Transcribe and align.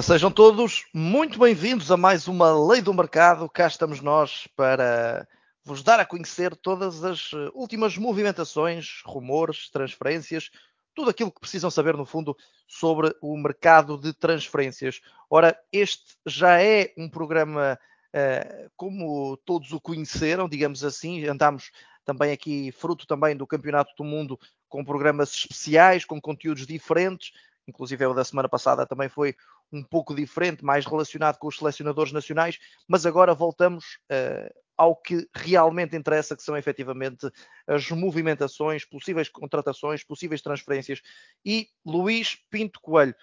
Ora, 0.00 0.06
sejam 0.06 0.30
todos 0.30 0.86
muito 0.94 1.38
bem-vindos 1.38 1.92
a 1.92 1.96
mais 1.96 2.26
uma 2.26 2.50
Lei 2.68 2.80
do 2.80 2.94
Mercado. 2.94 3.46
Cá 3.50 3.66
estamos 3.66 4.00
nós 4.00 4.48
para 4.56 5.28
vos 5.62 5.82
dar 5.82 6.00
a 6.00 6.06
conhecer 6.06 6.56
todas 6.56 7.04
as 7.04 7.32
eh, 7.34 7.50
últimas 7.52 7.98
movimentações, 7.98 9.02
rumores, 9.04 9.68
transferências, 9.68 10.50
tudo 10.94 11.10
aquilo 11.10 11.30
que 11.30 11.38
precisam 11.38 11.70
saber, 11.70 11.98
no 11.98 12.06
fundo, 12.06 12.34
sobre 12.66 13.14
o 13.20 13.36
mercado 13.36 13.98
de 13.98 14.14
transferências. 14.14 15.02
Ora, 15.28 15.54
este 15.70 16.16
já 16.24 16.58
é 16.62 16.94
um 16.96 17.06
programa 17.06 17.78
uh, 18.16 18.70
como 18.78 19.36
todos 19.44 19.70
o 19.70 19.80
conheceram, 19.82 20.48
digamos 20.48 20.82
assim, 20.82 21.26
andámos 21.26 21.70
também 22.06 22.32
aqui, 22.32 22.72
fruto 22.72 23.06
também 23.06 23.36
do 23.36 23.46
Campeonato 23.46 23.92
do 23.98 24.04
Mundo, 24.04 24.40
com 24.66 24.82
programas 24.82 25.34
especiais, 25.34 26.06
com 26.06 26.18
conteúdos 26.18 26.66
diferentes, 26.66 27.32
inclusive 27.68 28.06
o 28.06 28.14
da 28.14 28.24
semana 28.24 28.48
passada 28.48 28.86
também 28.86 29.10
foi 29.10 29.36
um 29.72 29.82
pouco 29.82 30.14
diferente, 30.14 30.64
mais 30.64 30.84
relacionado 30.84 31.38
com 31.38 31.48
os 31.48 31.56
selecionadores 31.56 32.12
nacionais, 32.12 32.58
mas 32.88 33.06
agora 33.06 33.34
voltamos 33.34 33.98
uh, 34.10 34.52
ao 34.76 34.96
que 34.96 35.28
realmente 35.34 35.94
interessa, 35.94 36.34
que 36.34 36.42
são 36.42 36.56
efetivamente 36.56 37.30
as 37.66 37.90
movimentações, 37.90 38.84
possíveis 38.84 39.28
contratações, 39.28 40.02
possíveis 40.02 40.40
transferências. 40.40 41.02
E 41.44 41.68
Luís 41.84 42.38
Pinto 42.48 42.80
Coelho, 42.80 43.14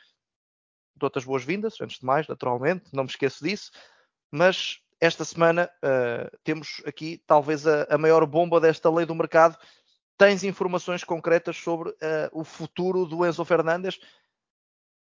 dou-te 0.95 1.17
as 1.17 1.25
boas-vindas, 1.25 1.81
antes 1.81 1.99
de 1.99 2.05
mais, 2.05 2.27
naturalmente, 2.27 2.85
não 2.93 3.03
me 3.03 3.09
esqueço 3.09 3.43
disso, 3.43 3.71
mas 4.31 4.79
esta 4.99 5.23
semana 5.23 5.69
uh, 5.77 6.37
temos 6.43 6.81
aqui 6.85 7.21
talvez 7.25 7.65
a, 7.67 7.83
a, 7.89 7.97
maior 7.97 8.25
bomba 8.25 8.59
desta 8.59 8.89
lei 8.91 9.05
do 9.05 9.15
mercado. 9.15 9.57
Tens 10.17 10.43
informações 10.43 11.03
concretas 11.03 11.57
sobre 11.57 11.89
uh, 11.89 11.95
o 12.31 12.43
futuro 12.43 13.05
do 13.05 13.25
Enzo 13.25 13.45
Fernandes? 13.45 13.99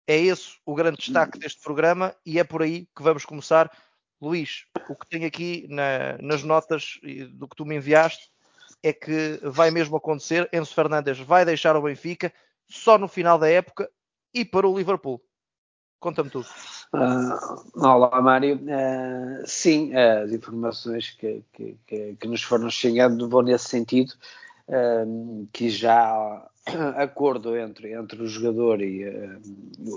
É 0.07 0.17
esse 0.17 0.57
o 0.65 0.75
grande 0.75 0.97
destaque 0.97 1.39
deste 1.39 1.61
programa 1.61 2.15
e 2.25 2.39
é 2.39 2.43
por 2.43 2.61
aí 2.61 2.87
que 2.95 3.01
vamos 3.01 3.25
começar. 3.25 3.71
Luís, 4.21 4.65
o 4.87 4.95
que 4.95 5.07
tenho 5.07 5.27
aqui 5.27 5.67
na, 5.69 6.17
nas 6.21 6.43
notas 6.43 6.99
do 7.31 7.47
que 7.47 7.55
tu 7.55 7.65
me 7.65 7.75
enviaste 7.75 8.29
é 8.81 8.93
que 8.93 9.39
vai 9.43 9.71
mesmo 9.71 9.97
acontecer. 9.97 10.47
Enzo 10.53 10.73
Fernandes 10.73 11.19
vai 11.19 11.43
deixar 11.43 11.75
o 11.75 11.81
Benfica 11.81 12.31
só 12.69 12.97
no 12.97 13.07
final 13.07 13.37
da 13.37 13.49
época 13.49 13.89
e 14.33 14.45
para 14.45 14.67
o 14.67 14.77
Liverpool. 14.77 15.21
Conta-me 15.99 16.29
tudo. 16.29 16.45
Uh, 16.93 17.83
olá, 17.83 18.21
Mário. 18.21 18.57
Uh, 18.57 19.43
sim, 19.45 19.95
as 19.95 20.31
informações 20.31 21.09
que, 21.11 21.43
que, 21.51 21.77
que, 21.87 22.15
que, 22.19 22.27
nos 22.27 22.43
foram 22.43 22.69
chegando 22.69 23.27
vão 23.27 23.41
nesse 23.41 23.69
sentido, 23.69 24.13
que 25.51 25.69
já 25.69 26.47
acordo 26.97 27.55
entre, 27.57 27.93
entre 27.93 28.21
o 28.21 28.27
jogador 28.27 28.81
e 28.81 29.03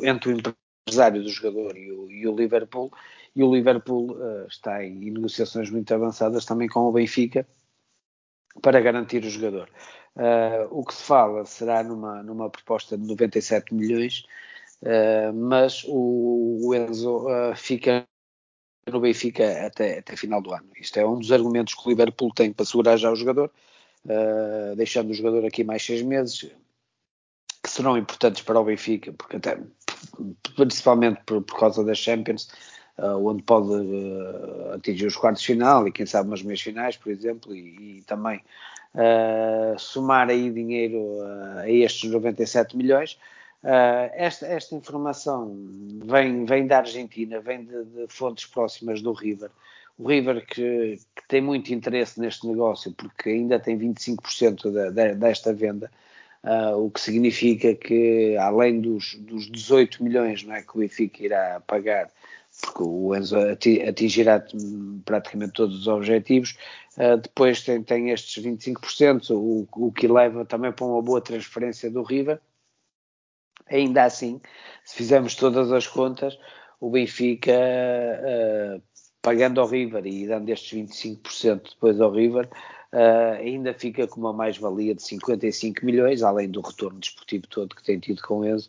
entre 0.04 0.32
o 0.32 0.36
empresário 0.36 1.22
do 1.22 1.28
jogador 1.28 1.76
e 1.76 1.90
o, 1.90 2.10
e 2.10 2.26
o 2.26 2.34
Liverpool, 2.34 2.92
e 3.34 3.42
o 3.42 3.54
Liverpool 3.54 4.12
uh, 4.12 4.46
está 4.46 4.84
em, 4.84 5.10
negociações 5.10 5.70
muito 5.70 5.92
avançadas 5.92 6.44
também 6.44 6.68
com 6.68 6.80
o 6.80 6.92
Benfica 6.92 7.46
para 8.62 8.80
garantir 8.80 9.24
o 9.24 9.30
jogador. 9.30 9.70
Uh, 10.16 10.66
o 10.70 10.84
que 10.84 10.94
se 10.94 11.02
fala 11.04 11.44
será 11.44 11.82
numa, 11.82 12.22
numa 12.22 12.50
proposta 12.50 12.98
de 12.98 13.06
97 13.06 13.74
milhões, 13.74 14.24
mas 15.34 15.82
o, 15.88 16.68
o 16.68 16.74
Enzo 16.74 17.26
fica 17.56 18.06
no 18.86 19.00
Benfica 19.00 19.66
até, 19.66 19.98
até 19.98 20.16
final 20.16 20.40
do 20.40 20.52
ano. 20.52 20.68
Isto 20.76 20.98
é 21.00 21.06
um 21.06 21.18
dos 21.18 21.32
argumentos 21.32 21.74
que 21.74 21.84
o 21.84 21.90
Liverpool 21.90 22.32
tem 22.32 22.52
para 22.52 22.64
segurar 22.64 22.96
já 22.96 23.10
o 23.10 23.16
jogador 23.16 23.50
uh, 24.08 24.74
deixando 24.76 25.10
o 25.10 25.14
jogador 25.14 25.44
aqui 25.44 25.62
mais 25.62 25.84
seis 25.84 26.02
meses, 26.02 26.50
que 27.62 27.70
serão 27.70 27.96
importantes 27.96 28.42
para 28.42 28.58
o 28.58 28.64
Benfica, 28.64 29.12
porque 29.12 29.36
até 29.36 29.58
principalmente 30.56 31.20
por, 31.24 31.42
por 31.42 31.58
causa 31.58 31.84
das 31.84 31.98
Champions, 31.98 32.48
uh, 32.98 33.24
onde 33.24 33.42
pode 33.42 33.68
uh, 33.68 34.74
atingir 34.74 35.06
os 35.06 35.16
quartos 35.16 35.42
de 35.42 35.48
final 35.48 35.86
e 35.86 35.92
quem 35.92 36.06
sabe 36.06 36.28
umas 36.28 36.42
meias 36.42 36.60
finais, 36.60 36.96
por 36.96 37.10
exemplo, 37.10 37.54
e, 37.54 37.98
e 37.98 38.02
também 38.02 38.42
somar 39.78 40.28
aí 40.28 40.50
dinheiro 40.50 41.20
a 41.58 41.70
estes 41.70 42.10
97 42.10 42.76
milhões. 42.76 43.16
Uh, 43.62 44.06
esta, 44.14 44.46
esta, 44.46 44.76
informação 44.76 45.52
vem, 46.04 46.44
vem 46.44 46.66
da 46.66 46.78
Argentina, 46.78 47.40
vem 47.40 47.64
de, 47.64 47.84
de, 47.84 48.06
fontes 48.08 48.46
próximas 48.46 49.02
do 49.02 49.12
River. 49.12 49.50
O 49.98 50.08
River 50.08 50.46
que, 50.46 50.96
que, 51.16 51.28
tem 51.28 51.40
muito 51.40 51.74
interesse 51.74 52.20
neste 52.20 52.46
negócio 52.46 52.92
porque 52.92 53.30
ainda 53.30 53.58
tem 53.58 53.76
25% 53.76 54.70
da, 54.92 55.12
desta 55.14 55.52
venda, 55.52 55.90
uh, 56.44 56.76
o 56.76 56.88
que 56.88 57.00
significa 57.00 57.74
que 57.74 58.36
além 58.36 58.80
dos, 58.80 59.16
dos 59.16 59.50
18 59.50 60.02
milhões 60.04 60.44
não 60.44 60.54
é, 60.54 60.62
que 60.62 60.76
o 60.76 60.78
Benfica 60.78 61.24
irá 61.24 61.60
pagar, 61.66 62.10
porque 62.60 62.82
o 62.84 63.14
Enzo 63.14 63.36
atingirá 63.88 64.44
praticamente 65.04 65.54
todos 65.54 65.80
os 65.80 65.88
objetivos, 65.88 66.56
uh, 66.96 67.16
depois 67.16 67.62
tem, 67.62 67.82
tem 67.82 68.10
estes 68.10 68.42
25%, 68.42 69.30
o, 69.30 69.66
o 69.72 69.92
que 69.92 70.06
leva 70.06 70.44
também 70.44 70.70
para 70.70 70.86
uma 70.86 71.02
boa 71.02 71.20
transferência 71.20 71.90
do 71.90 72.04
River. 72.04 72.40
Ainda 73.68 74.04
assim, 74.04 74.40
se 74.84 74.96
fizermos 74.96 75.34
todas 75.34 75.72
as 75.72 75.88
contas, 75.88 76.38
o 76.80 76.88
Benfica 76.88 77.52
uh, 77.52 78.80
pagando 79.22 79.60
ao 79.60 79.66
River 79.66 80.06
e 80.06 80.26
dando 80.26 80.48
estes 80.48 80.78
25% 80.78 81.70
depois 81.70 82.00
ao 82.00 82.10
River, 82.10 82.48
uh, 82.92 83.38
ainda 83.38 83.74
fica 83.74 84.06
com 84.06 84.20
uma 84.20 84.32
mais-valia 84.32 84.94
de 84.94 85.02
55 85.02 85.84
milhões, 85.84 86.22
além 86.22 86.50
do 86.50 86.60
retorno 86.60 86.98
desportivo 86.98 87.46
todo 87.48 87.74
que 87.74 87.82
tem 87.82 87.98
tido 87.98 88.22
com 88.22 88.44
Enzo. 88.44 88.68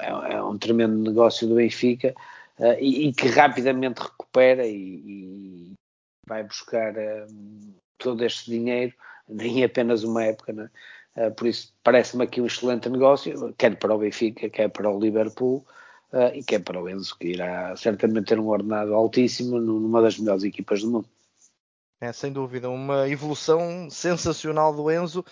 É, 0.00 0.34
é 0.34 0.42
um 0.42 0.58
tremendo 0.58 0.96
negócio 0.96 1.46
do 1.46 1.54
Benfica 1.54 2.14
uh, 2.58 2.76
e, 2.80 3.08
e, 3.08 3.12
que 3.12 3.28
rapidamente 3.28 4.00
recupera 4.00 4.66
e, 4.66 4.74
e 4.74 5.72
vai 6.26 6.42
buscar 6.42 6.92
uh, 6.94 7.74
todo 7.96 8.24
este 8.24 8.50
dinheiro, 8.50 8.92
nem 9.28 9.64
apenas 9.64 10.04
uma 10.04 10.24
época, 10.24 10.52
né? 10.52 10.70
por 11.36 11.48
isso 11.48 11.74
parece-me 11.82 12.22
aqui 12.22 12.40
um 12.40 12.46
excelente 12.46 12.88
negócio, 12.88 13.52
quer 13.58 13.76
para 13.76 13.92
o 13.92 13.98
Benfica, 13.98 14.48
quer 14.48 14.68
para 14.68 14.88
o 14.88 15.00
Liverpool 15.00 15.66
uh, 16.12 16.34
e 16.34 16.42
que 16.42 16.56
é 16.56 16.58
para 16.58 16.80
o 16.80 16.88
Enzo, 16.88 17.16
que 17.18 17.28
irá 17.28 17.76
certamente 17.76 18.26
ter 18.26 18.38
um 18.38 18.48
ordenado 18.48 18.94
altíssimo 18.94 19.60
numa 19.60 20.02
das 20.02 20.18
melhores 20.18 20.44
equipas 20.44 20.82
do 20.82 20.90
mundo. 20.90 21.08
É, 22.00 22.12
sem 22.12 22.32
dúvida, 22.32 22.70
uma 22.70 23.08
evolução 23.08 23.88
sensacional 23.90 24.74
do 24.74 24.90
Enzo 24.90 25.24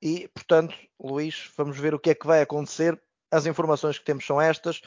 e, 0.00 0.28
portanto, 0.34 0.74
Luís, 1.00 1.50
vamos 1.56 1.78
ver 1.78 1.94
o 1.94 1.98
que 1.98 2.10
é 2.10 2.14
que 2.14 2.26
vai 2.26 2.40
acontecer. 2.40 3.00
As 3.30 3.46
informações 3.46 3.98
que 3.98 4.04
temos 4.04 4.24
são 4.24 4.40
estas 4.40 4.82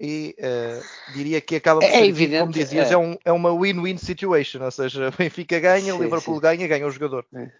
e 0.00 0.34
uh, 0.38 1.12
diria 1.12 1.40
que 1.42 1.56
acaba 1.56 1.80
por 1.80 1.86
é 1.86 1.92
ser, 1.92 2.04
evidente, 2.06 2.40
como 2.40 2.52
dizias, 2.52 2.90
é, 2.90 2.94
é, 2.94 2.96
um, 2.96 3.18
é 3.22 3.30
uma 3.30 3.52
win-win 3.52 3.98
situation, 3.98 4.62
ou 4.62 4.70
seja, 4.70 5.10
Benfica 5.18 5.60
ganha, 5.60 5.92
Liverpool 5.92 6.36
sim. 6.36 6.40
ganha, 6.40 6.66
ganha 6.66 6.86
o 6.86 6.90
jogador. 6.90 7.26
É. 7.34 7.50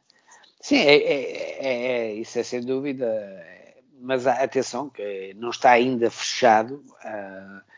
Sim, 0.62 0.78
é, 0.78 0.94
é, 0.94 1.58
é, 1.60 2.14
isso 2.14 2.38
é 2.38 2.42
sem 2.42 2.62
dúvida 2.62 3.06
mas 4.00 4.26
atenção, 4.26 4.88
que 4.88 5.34
não 5.34 5.50
está 5.50 5.70
ainda 5.72 6.10
fechado. 6.10 6.84
Uh, 7.04 7.70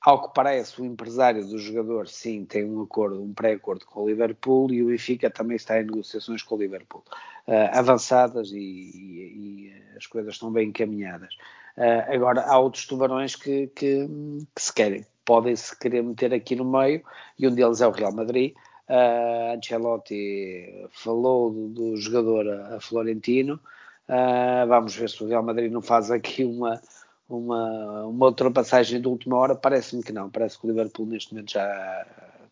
ao 0.00 0.22
que 0.22 0.34
parece, 0.34 0.80
o 0.80 0.84
empresário 0.84 1.44
do 1.44 1.58
jogador, 1.58 2.08
sim, 2.08 2.44
tem 2.44 2.64
um 2.64 2.82
acordo, 2.82 3.22
um 3.22 3.34
pré-acordo 3.34 3.84
com 3.84 4.02
o 4.02 4.08
Liverpool 4.08 4.72
e 4.72 4.82
o 4.82 4.86
Benfica 4.86 5.28
também 5.28 5.56
está 5.56 5.80
em 5.80 5.84
negociações 5.84 6.42
com 6.42 6.54
o 6.54 6.58
Liverpool, 6.58 7.02
uh, 7.48 7.76
avançadas 7.76 8.52
e, 8.52 8.56
e, 8.58 9.68
e, 9.68 9.96
as 9.96 10.06
coisas 10.06 10.34
estão 10.34 10.52
bem 10.52 10.68
encaminhadas. 10.68 11.34
Uh, 11.76 12.14
agora, 12.14 12.42
há 12.42 12.58
outros 12.58 12.86
tubarões 12.86 13.34
que, 13.34 13.66
que, 13.68 14.08
que 14.54 14.62
se 14.62 14.72
querem, 14.72 15.04
podem 15.24 15.54
se 15.56 15.76
querer 15.76 16.02
meter 16.02 16.32
aqui 16.32 16.54
no 16.54 16.64
meio 16.64 17.02
e 17.38 17.48
um 17.48 17.54
deles 17.54 17.80
é 17.80 17.86
o 17.86 17.90
Real 17.90 18.12
Madrid. 18.12 18.54
Uh, 18.88 19.56
Ancelotti 19.56 20.88
falou 20.90 21.50
do, 21.50 21.68
do 21.68 21.96
jogador 21.96 22.48
a 22.48 22.80
Florentino, 22.80 23.60
Uh, 24.08 24.66
vamos 24.66 24.96
ver 24.96 25.10
se 25.10 25.22
o 25.22 25.28
Real 25.28 25.42
Madrid 25.42 25.70
não 25.70 25.82
faz 25.82 26.10
aqui 26.10 26.42
uma, 26.44 26.80
uma, 27.28 28.06
uma 28.06 28.26
ultrapassagem 28.26 29.00
de 29.00 29.08
última 29.08 29.36
hora. 29.36 29.54
Parece-me 29.54 30.02
que 30.02 30.12
não. 30.12 30.30
Parece 30.30 30.58
que 30.58 30.66
o 30.66 30.70
Liverpool 30.70 31.06
neste 31.06 31.34
momento 31.34 31.52
já 31.52 32.06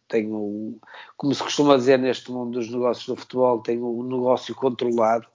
tem 0.09 0.33
um, 0.33 0.79
como 1.17 1.35
se 1.35 1.43
costuma 1.43 1.77
dizer 1.77 1.99
neste 1.99 2.31
mundo 2.31 2.59
dos 2.59 2.71
negócios 2.71 3.07
do 3.07 3.17
futebol, 3.17 3.61
tem 3.61 3.79
um 3.79 4.03
negócio 4.03 4.55
controlado. 4.55 5.27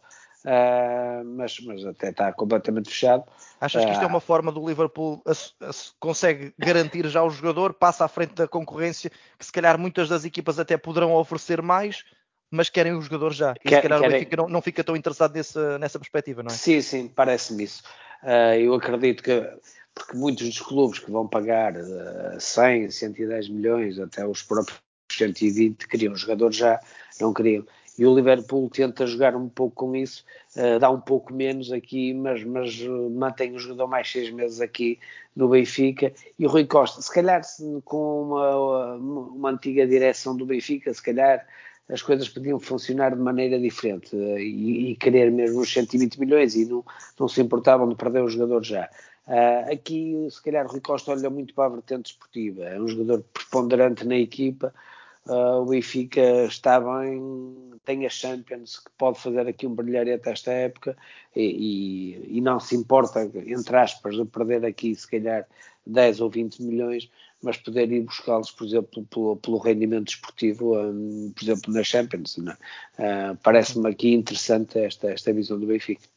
Uh, 0.44 1.24
mas, 1.24 1.60
mas 1.60 1.86
até 1.86 2.10
está 2.10 2.34
completamente 2.34 2.90
fechado. 2.90 3.24
Achas 3.60 3.86
que 3.86 3.92
isto 3.92 4.04
é 4.04 4.08
uma 4.08 4.20
forma 4.20 4.52
do 4.52 4.68
Liverpool 4.68 5.22
a, 5.24 5.32
a, 5.32 5.72
consegue 6.00 6.52
garantir 6.58 7.08
já 7.08 7.24
o 7.24 7.30
jogador, 7.30 7.76
passa 7.76 8.06
à 8.06 8.08
frente 8.08 8.34
da 8.34 8.48
concorrência, 8.48 9.12
que 9.38 9.46
se 9.46 9.52
calhar 9.52 9.78
muitas 9.78 10.10
das 10.10 10.26
equipas 10.26 10.58
até 10.58 10.78
poderão 10.78 11.14
oferecer 11.14 11.62
mais, 11.62 12.04
mas 12.52 12.70
querem 12.70 12.94
o 12.94 13.02
jogador 13.02 13.32
já. 13.32 13.54
E 13.64 13.70
Quer, 13.70 13.78
se 13.78 13.82
calhar 13.84 14.00
o 14.00 14.12
Benfica 14.12 14.36
não, 14.36 14.50
não, 14.50 14.62
fica 14.62 14.84
tão 14.84 14.96
interessado 14.96 15.34
nesse, 15.34 15.58
nessa 15.80 15.98
perspectiva, 15.98 16.44
não 16.44 16.52
é? 16.52 16.54
Sim, 16.54 16.82
sim, 16.82 17.08
parece-me 17.08 17.64
isso. 17.64 17.82
Uh, 18.22 18.60
eu 18.60 18.74
acredito 18.74 19.24
que, 19.24 19.50
porque 19.96 20.18
muitos 20.18 20.46
dos 20.48 20.60
clubes 20.60 21.00
que 21.00 21.10
vão 21.10 21.26
pagar 21.26 21.74
uh, 21.78 22.40
100, 22.40 22.92
110 22.92 23.50
milhões, 23.50 23.98
até 23.98 24.28
os 24.28 24.44
próprios 24.44 24.80
120, 25.10 25.88
queriam 25.88 26.14
o 26.14 26.18
jogador 26.18 26.52
já, 26.52 26.80
não 27.20 27.34
queriam. 27.34 27.66
e 27.98 28.06
o 28.06 28.14
Liverpool 28.14 28.70
tenta 28.70 29.08
jogar 29.08 29.36
um 29.36 29.48
pouco 29.48 29.88
com 29.88 29.96
isso, 29.96 30.26
uh, 30.58 30.78
dá 30.78 30.90
um 30.90 31.00
pouco 31.00 31.34
menos 31.34 31.72
aqui, 31.72 32.14
mas, 32.14 32.44
mas 32.44 32.78
mantém 33.12 33.56
o 33.56 33.60
jogador 33.60 33.88
mais 33.88 34.12
seis 34.12 34.30
meses 34.30 34.60
aqui 34.60 35.00
no 35.34 35.48
Benfica. 35.48 36.12
E 36.38 36.46
o 36.46 36.50
Rui 36.50 36.66
Costa, 36.66 37.02
se 37.02 37.14
calhar 37.14 37.42
com 37.86 38.24
uma, 38.24 38.96
uma 38.96 39.50
antiga 39.52 39.88
direção 39.88 40.36
do 40.36 40.46
Benfica, 40.46 40.94
se 40.94 41.02
calhar 41.02 41.48
as 41.90 42.02
coisas 42.02 42.30
podiam 42.30 42.60
funcionar 42.60 43.16
de 43.16 43.22
maneira 43.22 43.60
diferente 43.60 44.16
e, 44.16 44.92
e 44.92 44.96
querer 44.96 45.32
mesmo 45.32 45.62
os 45.62 45.72
120 45.72 46.20
milhões 46.20 46.56
e 46.56 46.66
não, 46.66 46.86
não 47.20 47.28
se 47.28 47.42
importavam 47.42 47.90
de 47.90 47.96
perder 47.96 48.24
o 48.24 48.30
jogador 48.30 48.64
já. 48.64 48.90
Uh, 49.28 49.72
aqui, 49.72 50.28
se 50.30 50.42
calhar, 50.42 50.66
o 50.66 50.70
Rui 50.70 50.82
Costa 50.82 51.12
olha 51.12 51.30
muito 51.30 51.54
para 51.54 51.66
a 51.66 51.70
vertente 51.70 52.08
esportiva, 52.12 52.64
é 52.64 52.80
um 52.80 52.88
jogador 52.88 53.24
preponderante 53.34 54.06
na 54.06 54.16
equipa. 54.16 54.74
Uh, 55.28 55.62
o 55.62 55.66
Benfica 55.66 56.46
está 56.46 56.80
bem, 56.80 57.80
tem 57.86 58.06
a 58.06 58.10
Champions 58.10 58.80
que 58.80 58.90
pode 58.98 59.20
fazer 59.20 59.48
aqui 59.48 59.68
um 59.68 59.76
brilharete 59.76 60.28
esta 60.28 60.52
época 60.52 60.98
e, 61.36 61.44
e, 62.24 62.38
e, 62.38 62.42
não 62.42 62.60
se 62.60 62.76
importa, 62.76 63.30
entre 63.46 63.78
aspas, 63.78 64.16
de 64.16 64.26
perder 64.26 64.66
aqui 64.66 64.96
se 64.96 65.10
calhar 65.10 65.48
10 65.86 66.22
ou 66.22 66.30
20 66.30 66.64
milhões, 66.64 67.10
mas 67.42 67.58
poder 67.58 67.92
ir 67.92 68.02
buscá-los, 68.02 68.52
por 68.52 68.66
exemplo, 68.68 69.06
pelo, 69.06 69.36
pelo 69.38 69.58
rendimento 69.58 70.10
esportivo, 70.10 70.78
um, 70.80 71.32
por 71.34 71.44
exemplo, 71.44 71.74
na 71.74 71.84
Champions. 71.84 72.38
Uh, 72.38 73.36
Parece-me 73.44 73.90
aqui 73.90 74.14
interessante 74.14 74.80
esta, 74.80 75.12
esta 75.12 75.34
visão 75.34 75.60
do 75.60 75.66
Benfica. 75.66 76.08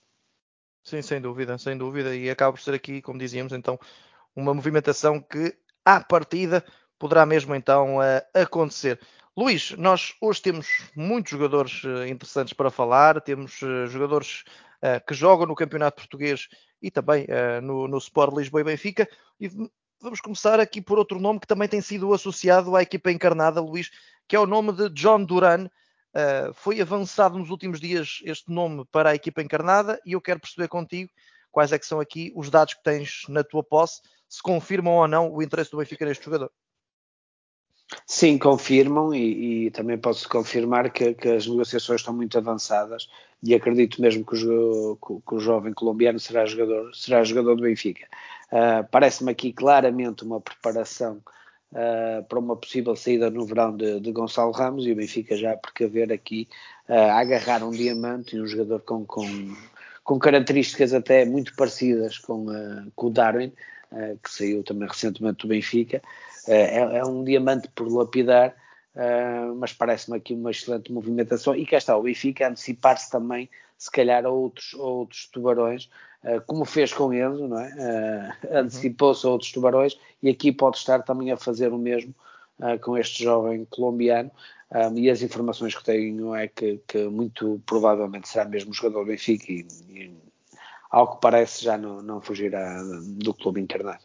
Sim, 0.83 1.01
sem 1.01 1.21
dúvida, 1.21 1.57
sem 1.57 1.79
dúvida. 1.79 2.15
E 2.15 2.29
acaba 2.29 2.53
por 2.53 2.61
ser 2.61 2.75
aqui, 2.75 3.01
como 3.01 3.19
dizíamos, 3.19 3.53
então, 3.53 3.79
uma 4.37 4.53
movimentação 4.53 5.21
que, 5.21 5.57
à 5.85 6.01
partida, 6.01 6.63
poderá 6.99 7.25
mesmo 7.25 7.55
então 7.55 7.97
acontecer. 8.35 9.01
Luís, 9.37 9.73
nós 9.73 10.15
hoje 10.21 10.43
temos 10.43 10.69
muitos 10.95 11.33
jogadores 11.33 11.83
uh, 11.85 12.07
interessantes 12.07 12.53
para 12.53 12.71
falar, 12.71 13.21
temos 13.21 13.61
uh, 13.63 13.87
jogadores 13.87 14.45
que 15.09 15.15
jogam 15.15 15.47
no 15.47 15.55
Campeonato 15.55 15.97
Português 15.97 16.47
e 16.83 16.91
também 16.91 17.27
no, 17.63 17.89
no 17.89 17.97
Sport 17.97 18.37
Lisboa 18.37 18.61
e 18.61 18.65
Benfica. 18.65 19.09
E 19.41 19.49
vamos 20.05 20.21
começar 20.21 20.61
aqui 20.61 20.83
por 20.83 20.99
outro 20.99 21.19
nome 21.19 21.41
que 21.41 21.47
também 21.47 21.67
tem 21.67 21.81
sido 21.81 22.13
associado 22.13 22.77
à 22.77 22.83
equipa 22.83 23.11
encarnada, 23.11 23.59
Luís, 23.59 23.91
que 24.29 24.37
é 24.37 24.39
o 24.39 24.47
nome 24.47 24.71
de 24.73 24.91
John 24.91 25.25
Duran. 25.25 25.65
Uh, 26.15 26.53
foi 26.53 26.79
avançado 26.79 27.39
nos 27.39 27.49
últimos 27.49 27.81
dias 27.81 28.21
este 28.23 28.53
nome 28.53 28.85
para 28.93 29.11
a 29.11 29.15
equipa 29.15 29.41
encarnada 29.41 29.99
e 30.05 30.13
eu 30.13 30.21
quero 30.21 30.39
perceber 30.39 30.69
contigo 30.69 31.11
quais 31.51 31.73
é 31.73 31.79
que 31.79 31.87
são 31.87 32.01
aqui 32.01 32.31
os 32.37 32.51
dados 32.51 32.75
que 32.75 32.83
tens 32.83 33.23
na 33.31 33.43
tua 33.43 33.65
posse, 33.65 34.03
se 34.29 34.43
confirmam 34.43 34.93
ou 34.93 35.09
não 35.09 35.33
o 35.33 35.43
interesse 35.43 35.71
do 35.71 35.79
Benfica 35.79 36.05
neste 36.05 36.27
jogador. 36.27 36.53
Sim, 38.07 38.39
confirmam 38.39 39.15
e, 39.15 39.67
e 39.67 39.71
também 39.71 39.99
posso 39.99 40.29
confirmar 40.29 40.91
que, 40.91 41.15
que, 41.15 41.29
as 41.29 41.47
negociações 41.47 42.01
estão 42.01 42.15
muito 42.15 42.37
avançadas 42.39 43.09
e 43.43 43.55
acredito 43.55 44.01
mesmo 44.01 44.25
que 44.25 44.37
o, 44.37 44.97
que 44.97 45.35
o 45.35 45.39
jovem 45.39 45.73
colombiano 45.73 46.19
será 46.19 46.47
jogador, 46.47 46.95
será 46.95 47.23
jogador 47.25 47.57
do 47.57 47.63
Benfica. 47.63 48.07
Uh, 48.51 48.87
Parece-me 48.91 49.31
aqui 49.31 49.53
claramente 49.53 50.25
uma 50.25 50.41
preparação 50.41 51.23
uh, 51.73 52.25
para 52.25 52.39
uma 52.39 52.57
possível 52.57 52.97
saída 52.97 53.31
no 53.31 53.45
verão 53.45 53.77
de, 53.77 54.01
de, 54.01 54.13
Gonçalo 54.13 54.53
Ramos 54.53 54.87
e 54.87 54.93
o 54.93 54.97
Benfica 54.97 55.37
já 55.37 55.53
a 55.53 55.57
precaver 55.57 56.11
aqui 56.11 56.49
uh, 56.89 56.93
a 56.93 57.21
agarrar 57.21 57.63
um 57.63 57.71
diamante 57.71 58.37
e 58.37 58.41
um 58.41 58.47
jogador 58.47 58.81
com, 58.81 59.05
com, 59.05 59.27
com 60.03 60.19
características 60.19 60.95
até 60.95 61.25
muito 61.27 61.55
parecidas 61.55 62.17
com, 62.19 62.47
uh, 62.47 62.91
com 62.97 63.09
o 63.09 63.11
Darwin, 63.11 63.53
que 64.25 64.29
saiu 64.29 64.65
também 64.65 64.89
recentemente 64.89 65.43
do 65.43 65.49
Benfica. 65.49 66.03
É, 66.47 66.99
é, 66.99 67.05
um 67.05 67.25
diamante 67.25 67.69
por 67.75 67.91
lapidar, 67.91 68.55
mas 69.57 69.73
parece-me 69.73 70.17
aqui 70.17 70.35
uma 70.35 70.51
excelente 70.51 70.93
movimentação 70.93 71.57
e 71.57 71.67
cá 71.67 71.79
está 71.79 71.97
o 71.97 72.03
Benfica 72.03 72.47
a 72.47 72.51
antecipar-se 72.51 73.11
também 73.11 73.51
se 73.77 73.91
calhar 73.91 74.25
a 74.25 74.31
outros, 74.31 74.73
a 74.75 74.83
outros 74.83 75.27
tubarões 75.27 75.89
eh, 76.25 76.41
como 76.41 76.65
fez 76.65 76.93
com 76.93 77.13
Enzo, 77.13 77.47
não 77.47 77.61
é? 77.61 78.33
Uh, 78.43 78.59
antecipou-se 78.59 79.27
a 79.27 79.31
outros 79.31 79.53
tubarões 79.53 79.99
e 80.23 80.31
aqui 80.31 80.51
pode 80.51 80.79
estar 80.79 81.03
também 81.03 81.31
a 81.31 81.37
fazer 81.37 81.71
o 81.73 81.79
mesmo 81.79 82.15
uh, 82.59 82.79
com 82.81 82.97
este 82.97 83.23
jovem 83.23 83.67
colombiano. 83.67 84.31
Um, 84.71 84.99
e 84.99 85.11
as 85.11 85.23
informações 85.23 85.77
que 85.77 85.85
tenho 85.85 86.35
é 86.35 86.49
que, 86.49 86.81
que, 86.89 87.07
muito 87.07 87.61
provavelmente 87.67 88.29
será 88.29 88.47
mesmo 88.47 88.73
jogador 88.73 89.05
do 89.05 89.09
Benfica 89.09 89.53
e, 89.53 89.67
e 89.89 90.17
ao 90.91 91.15
que 91.15 91.21
parece 91.21 91.63
já 91.63 91.77
não, 91.77 92.03
não 92.03 92.21
fugirá 92.21 92.83
do 93.07 93.35
clube 93.35 93.61
internado. 93.61 94.03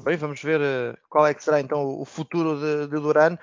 Bem, 0.00 0.16
vamos 0.16 0.42
ver 0.42 0.98
qual 1.08 1.24
é 1.24 1.32
que 1.32 1.42
será 1.42 1.60
então 1.60 2.00
o 2.00 2.04
futuro 2.04 2.58
de, 2.58 2.88
de 2.88 3.00
Duran, 3.00 3.38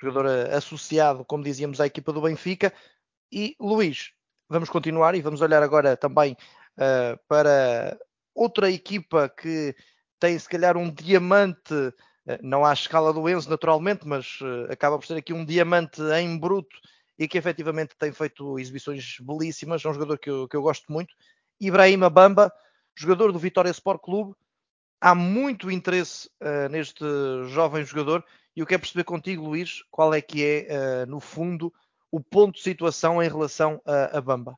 jogador 0.00 0.26
associado, 0.52 1.24
como 1.24 1.44
dizíamos, 1.44 1.80
à 1.80 1.86
equipa 1.86 2.12
do 2.12 2.20
Benfica. 2.20 2.72
E 3.30 3.54
Luís, 3.60 4.12
vamos 4.48 4.68
continuar 4.68 5.14
e 5.14 5.20
vamos 5.20 5.40
olhar 5.40 5.62
agora 5.62 5.96
também 5.96 6.36
uh, 6.76 7.18
para 7.28 7.96
outra 8.34 8.70
equipa 8.70 9.28
que 9.28 9.74
tem 10.18 10.36
se 10.36 10.48
calhar 10.48 10.76
um 10.76 10.90
diamante, 10.90 11.72
uh, 11.72 11.94
não 12.42 12.64
à 12.64 12.72
escala 12.72 13.12
do 13.12 13.28
Enzo 13.28 13.48
naturalmente, 13.48 14.06
mas 14.06 14.40
uh, 14.40 14.72
acaba 14.72 14.98
por 14.98 15.06
ser 15.06 15.16
aqui 15.16 15.32
um 15.32 15.44
diamante 15.44 16.02
em 16.20 16.36
bruto 16.36 16.76
e 17.16 17.28
que 17.28 17.38
efetivamente 17.38 17.94
tem 17.96 18.12
feito 18.12 18.58
exibições 18.58 19.18
belíssimas. 19.20 19.84
É 19.84 19.88
um 19.88 19.94
jogador 19.94 20.18
que 20.18 20.28
eu, 20.28 20.48
que 20.48 20.56
eu 20.56 20.62
gosto 20.62 20.92
muito. 20.92 21.14
Ibrahima 21.60 22.10
Bamba, 22.10 22.52
jogador 22.96 23.30
do 23.30 23.38
Vitória 23.38 23.70
Sport 23.70 24.02
Clube. 24.02 24.34
Há 25.04 25.14
muito 25.14 25.70
interesse 25.70 26.30
neste 26.70 27.04
jovem 27.48 27.84
jogador 27.84 28.24
e 28.56 28.60
eu 28.60 28.66
quero 28.66 28.80
perceber 28.80 29.04
contigo, 29.04 29.44
Luís, 29.44 29.82
qual 29.90 30.14
é 30.14 30.22
que 30.22 30.42
é, 30.42 31.04
no 31.04 31.20
fundo, 31.20 31.70
o 32.10 32.20
ponto 32.20 32.54
de 32.54 32.62
situação 32.62 33.22
em 33.22 33.28
relação 33.28 33.82
a, 33.84 34.16
a 34.16 34.20
Bamba? 34.22 34.56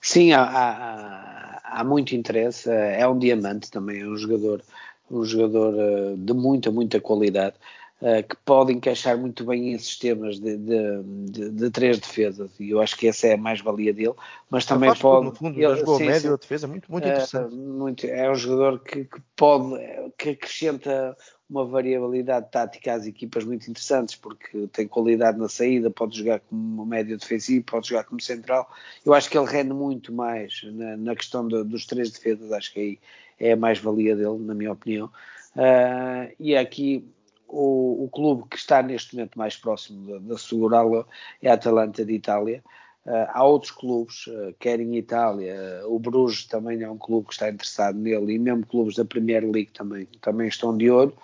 Sim, 0.00 0.32
há, 0.32 0.42
há, 0.42 1.80
há, 1.80 1.84
muito 1.84 2.16
interesse. 2.16 2.68
É 2.70 3.06
um 3.06 3.18
diamante 3.18 3.70
também, 3.70 4.00
é 4.00 4.06
um 4.06 4.16
jogador, 4.16 4.62
um 5.10 5.24
jogador 5.24 5.74
eh, 5.78 6.14
de 6.16 6.32
muita, 6.32 6.70
muita 6.72 7.00
qualidade. 7.00 7.56
Uh, 8.00 8.22
que 8.22 8.36
pode 8.44 8.72
encaixar 8.72 9.18
muito 9.18 9.44
bem 9.44 9.72
em 9.72 9.78
sistemas 9.78 10.38
de, 10.38 10.56
de, 10.56 11.02
de, 11.02 11.50
de, 11.50 11.70
três 11.70 11.98
defesas 11.98 12.48
e 12.60 12.70
eu 12.70 12.80
acho 12.80 12.96
que 12.96 13.08
essa 13.08 13.26
é 13.26 13.32
a 13.34 13.36
mais-valia 13.36 13.92
dele, 13.92 14.14
mas 14.48 14.64
também 14.64 14.94
pode... 14.94 15.26
no 15.26 15.34
fundo, 15.34 15.58
ele, 15.60 15.76
jogou 15.76 15.98
sim, 15.98 16.06
médio, 16.06 16.20
sim. 16.20 16.34
a 16.34 16.36
defesa, 16.36 16.68
muito, 16.68 16.92
muito 16.92 17.04
uh, 17.04 17.08
interessante. 17.08 17.54
Muito, 17.56 18.06
é 18.06 18.30
um 18.30 18.36
jogador 18.36 18.78
que, 18.78 19.04
que, 19.04 19.20
pode, 19.34 19.80
que 20.16 20.28
acrescenta 20.30 21.16
uma 21.50 21.64
variabilidade 21.64 22.50
tática 22.50 22.92
às 22.92 23.06
equipas 23.06 23.42
muito 23.44 23.68
interessantes, 23.68 24.14
porque 24.14 24.68
tem 24.68 24.86
qualidade 24.86 25.38
na 25.38 25.48
saída, 25.48 25.90
pode 25.90 26.18
jogar 26.18 26.40
como 26.40 26.84
médio 26.84 27.18
defensivo, 27.18 27.64
pode 27.64 27.88
jogar 27.88 28.04
como 28.04 28.20
central. 28.20 28.70
Eu 29.04 29.14
acho 29.14 29.30
que 29.30 29.36
ele 29.36 29.50
rende 29.50 29.72
muito 29.72 30.12
mais 30.12 30.60
na, 30.72 30.96
na 30.96 31.16
questão 31.16 31.48
dos 31.48 31.86
três 31.86 32.10
defesas, 32.12 32.52
acho 32.52 32.72
que 32.72 32.78
aí 32.78 32.98
é 33.40 33.52
a 33.52 33.56
mais-valia 33.56 34.14
dele, 34.14 34.38
na 34.38 34.54
minha 34.54 34.72
opinião. 34.72 35.10
Uh, 35.56 36.32
e 36.38 36.54
aqui 36.54 37.04
o, 37.48 38.04
o, 38.04 38.08
clube 38.10 38.44
que 38.48 38.56
está 38.56 38.82
neste 38.82 39.16
momento 39.16 39.38
mais 39.38 39.56
próximo 39.56 40.06
de, 40.06 40.26
de 40.26 40.32
assegurá-lo 40.32 41.06
é 41.42 41.50
a 41.50 41.54
Atalanta 41.54 42.04
de 42.04 42.12
Itália. 42.12 42.62
Uh, 43.06 43.26
há 43.30 43.42
outros 43.42 43.70
clubes, 43.70 44.26
uh, 44.26 44.54
quer 44.58 44.80
em 44.80 44.96
Itália, 44.96 45.82
uh, 45.82 45.94
o 45.94 45.98
Bruges 45.98 46.44
também 46.44 46.82
é 46.82 46.90
um 46.90 46.98
clube 46.98 47.28
que 47.28 47.32
está 47.32 47.48
interessado 47.48 47.98
nele, 47.98 48.34
e 48.34 48.38
mesmo 48.38 48.66
clubes 48.66 48.96
da 48.96 49.04
Premier 49.04 49.42
League 49.44 49.72
também, 49.72 50.06
também 50.20 50.48
estão 50.48 50.76
de 50.76 50.90
olho, 50.90 51.16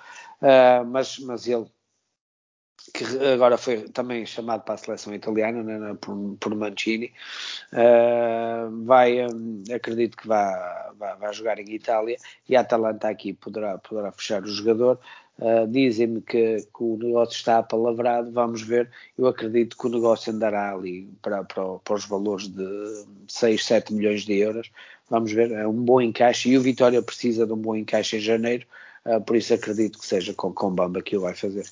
mas, 0.88 1.18
mas 1.18 1.46
ele, 1.46 1.66
que 2.94 3.04
agora 3.34 3.58
foi 3.58 3.88
também 3.90 4.24
chamado 4.24 4.62
para 4.62 4.74
a 4.74 4.78
seleção 4.78 5.14
italiana 5.14 5.62
né, 5.62 5.94
por, 6.00 6.36
por 6.38 6.54
Mancini, 6.54 7.12
vai, 8.84 9.26
um, 9.26 9.62
acredito 9.74 10.16
que 10.16 10.26
vai, 10.26 10.83
vai, 11.04 11.16
vai, 11.16 11.32
jogar 11.32 11.58
em 11.58 11.70
Itália, 11.72 12.16
e 12.48 12.56
a 12.56 12.60
Atalanta 12.60 13.08
aqui 13.08 13.32
poderá, 13.32 13.78
poderá 13.78 14.10
fechar 14.12 14.42
o 14.42 14.48
jogador, 14.48 14.98
Uh, 15.36 15.66
Dizem-me 15.66 16.20
que, 16.20 16.58
que, 16.58 16.82
o 16.82 16.96
negócio 16.96 17.34
está 17.34 17.58
apalavrado, 17.58 18.30
vamos 18.30 18.62
ver. 18.62 18.88
Eu 19.18 19.26
acredito 19.26 19.76
que 19.76 19.86
o 19.86 19.90
negócio 19.90 20.32
andará 20.32 20.72
ali 20.72 21.08
para, 21.20 21.42
para, 21.42 21.78
para, 21.80 21.94
os 21.94 22.06
valores 22.06 22.46
de 22.46 23.04
6, 23.26 23.64
7 23.64 23.94
milhões 23.94 24.24
de 24.24 24.34
euros. 24.34 24.70
Vamos 25.10 25.32
ver, 25.32 25.50
é 25.50 25.66
um 25.66 25.72
bom 25.72 26.00
encaixe 26.00 26.50
e 26.50 26.56
o 26.56 26.62
Vitória 26.62 27.02
precisa 27.02 27.46
de 27.46 27.52
um 27.52 27.56
bom 27.56 27.74
encaixe 27.74 28.16
em 28.16 28.20
janeiro, 28.20 28.64
uh, 29.04 29.20
por 29.20 29.36
isso 29.36 29.52
acredito 29.52 29.98
que 29.98 30.06
seja 30.06 30.32
com, 30.34 30.52
com 30.52 30.70
Bamba 30.70 31.02
que 31.02 31.16
o 31.16 31.20
vai 31.20 31.34
fazer. 31.34 31.66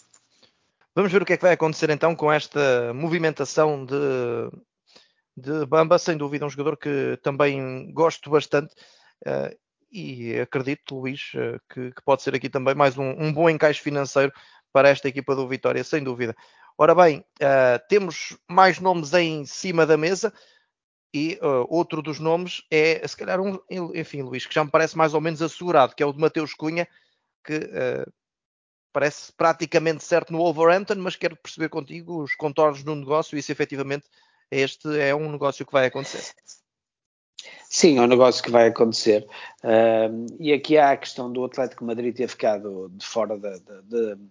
Vamos 0.95 1.13
ver 1.13 1.23
o 1.23 1.25
que 1.25 1.33
é 1.33 1.37
que 1.37 1.45
vai 1.45 1.55
acontecer 1.55 1.89
então 1.91 2.15
com 2.15 2.31
esta 2.31 2.93
movimentação 2.93 3.87
de, 3.87 3.95
de 5.37 5.65
Bamba, 5.67 5.99
sem 5.99 6.17
dúvida, 6.17 6.45
um 6.45 6.51
jogador 6.51 6.77
que 6.77 7.19
também 7.23 7.91
gosto 7.93 8.29
bastante. 8.29 8.75
Uh, 9.27 9.57
e 9.93 10.41
acredito, 10.41 10.99
Luís, 10.99 11.33
eh, 11.35 11.59
que, 11.69 11.93
que, 11.93 12.03
pode 12.03 12.23
ser 12.23 12.35
aqui 12.35 12.49
também 12.49 12.75
mais 12.75 12.97
um, 12.97 13.11
um, 13.11 13.31
bom 13.31 13.51
encaixe 13.51 13.81
financeiro 13.81 14.33
para 14.73 14.89
esta 14.89 15.07
equipa 15.07 15.37
do 15.37 15.47
Vitória, 15.47 15.85
sem 15.85 16.03
dúvida. 16.03 16.35
Ora 16.79 16.95
bem, 16.95 17.19
uh, 17.19 17.79
temos 17.91 18.39
mais 18.49 18.81
nomes 18.81 19.13
em 19.13 19.45
cima 19.45 19.85
da 19.85 19.99
mesa 19.99 20.33
e 21.13 21.39
uh, 21.43 21.67
outro 21.69 22.01
dos 22.01 22.19
nomes 22.19 22.63
é, 22.71 23.07
se 23.07 23.15
calhar, 23.15 23.39
um, 23.39 23.59
enfim, 23.95 24.23
Luís, 24.23 24.47
que 24.47 24.55
já 24.55 24.65
me 24.65 24.71
parece 24.71 24.97
mais 24.97 25.13
ou 25.13 25.21
menos 25.21 25.43
assegurado, 25.43 25.95
que 25.95 26.03
é 26.03 26.07
o 26.07 26.13
de 26.13 26.19
Mateus 26.19 26.55
Cunha, 26.55 26.89
que 27.45 27.57
uh, 27.57 28.11
parece 28.95 29.31
praticamente 29.35 30.03
certo 30.03 30.33
no 30.33 30.39
Wolverhampton, 30.39 30.97
mas 30.97 31.17
quero 31.17 31.37
perceber 31.37 31.69
contigo 31.69 32.23
os 32.23 32.35
contornos 32.35 32.83
do 32.83 32.95
negócio 32.95 33.37
e 33.37 33.43
se 33.43 33.53
efetivamente 33.53 34.09
este 34.51 34.99
é 34.99 35.15
um 35.15 35.31
negócio 35.31 35.67
que 35.67 35.73
vai 35.73 35.87
acontecer. 35.87 36.33
Sim, 37.69 37.99
é 37.99 38.03
um 38.03 38.07
negócio 38.07 38.43
que 38.43 38.51
vai 38.51 38.69
acontecer. 38.69 39.27
Uh, 39.65 40.27
e 40.39 40.53
aqui 40.53 40.77
há 40.77 40.93
a 40.93 40.97
questão 40.97 41.33
do 41.33 41.45
Atlético 41.45 41.85
Madrid 41.85 42.15
ter 42.15 42.29
ficado 42.29 42.91
de 42.95 43.05
fora 43.05 43.39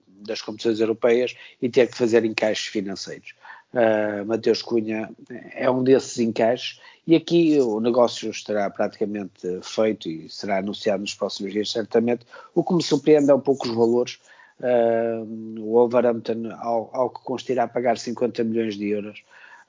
das 0.08 0.41
competições 0.41 0.80
europeias 0.80 1.36
e 1.62 1.70
ter 1.70 1.89
que 1.89 1.98
fazer 1.98 2.24
encaixes 2.24 2.68
financeiros. 2.68 3.34
Uh, 3.74 4.25
Mateus 4.25 4.62
Cunha 4.62 5.10
é 5.56 5.72
um 5.72 5.82
desses 5.82 6.20
encaixes 6.20 6.80
e 7.08 7.15
aqui 7.15 7.60
o 7.60 7.80
negócio 7.80 8.30
estará 8.30 8.70
praticamente 8.70 9.60
feito 9.63 10.10
e 10.10 10.30
será 10.30 10.60
anunciado 10.60 11.01
nos 11.01 11.15
próximos 11.15 11.51
dias, 11.51 11.72
certamente. 11.72 12.25
O 12.53 12.63
que 12.63 12.74
me 12.74 12.84
surpreende 12.84 13.32
é 13.32 13.34
um 13.34 13.39
pouco 13.39 13.68
os 13.68 13.74
valores. 13.74 14.20
Uh, 14.60 15.60
o 15.60 15.72
Wolverhampton, 15.72 16.51
ao, 16.60 16.89
ao 16.94 17.10
que 17.10 17.22
consta, 17.24 17.51
irá 17.51 17.68
pagar 17.68 17.98
50 17.98 18.44
milhões 18.44 18.75
de 18.75 18.89
euros 18.89 19.24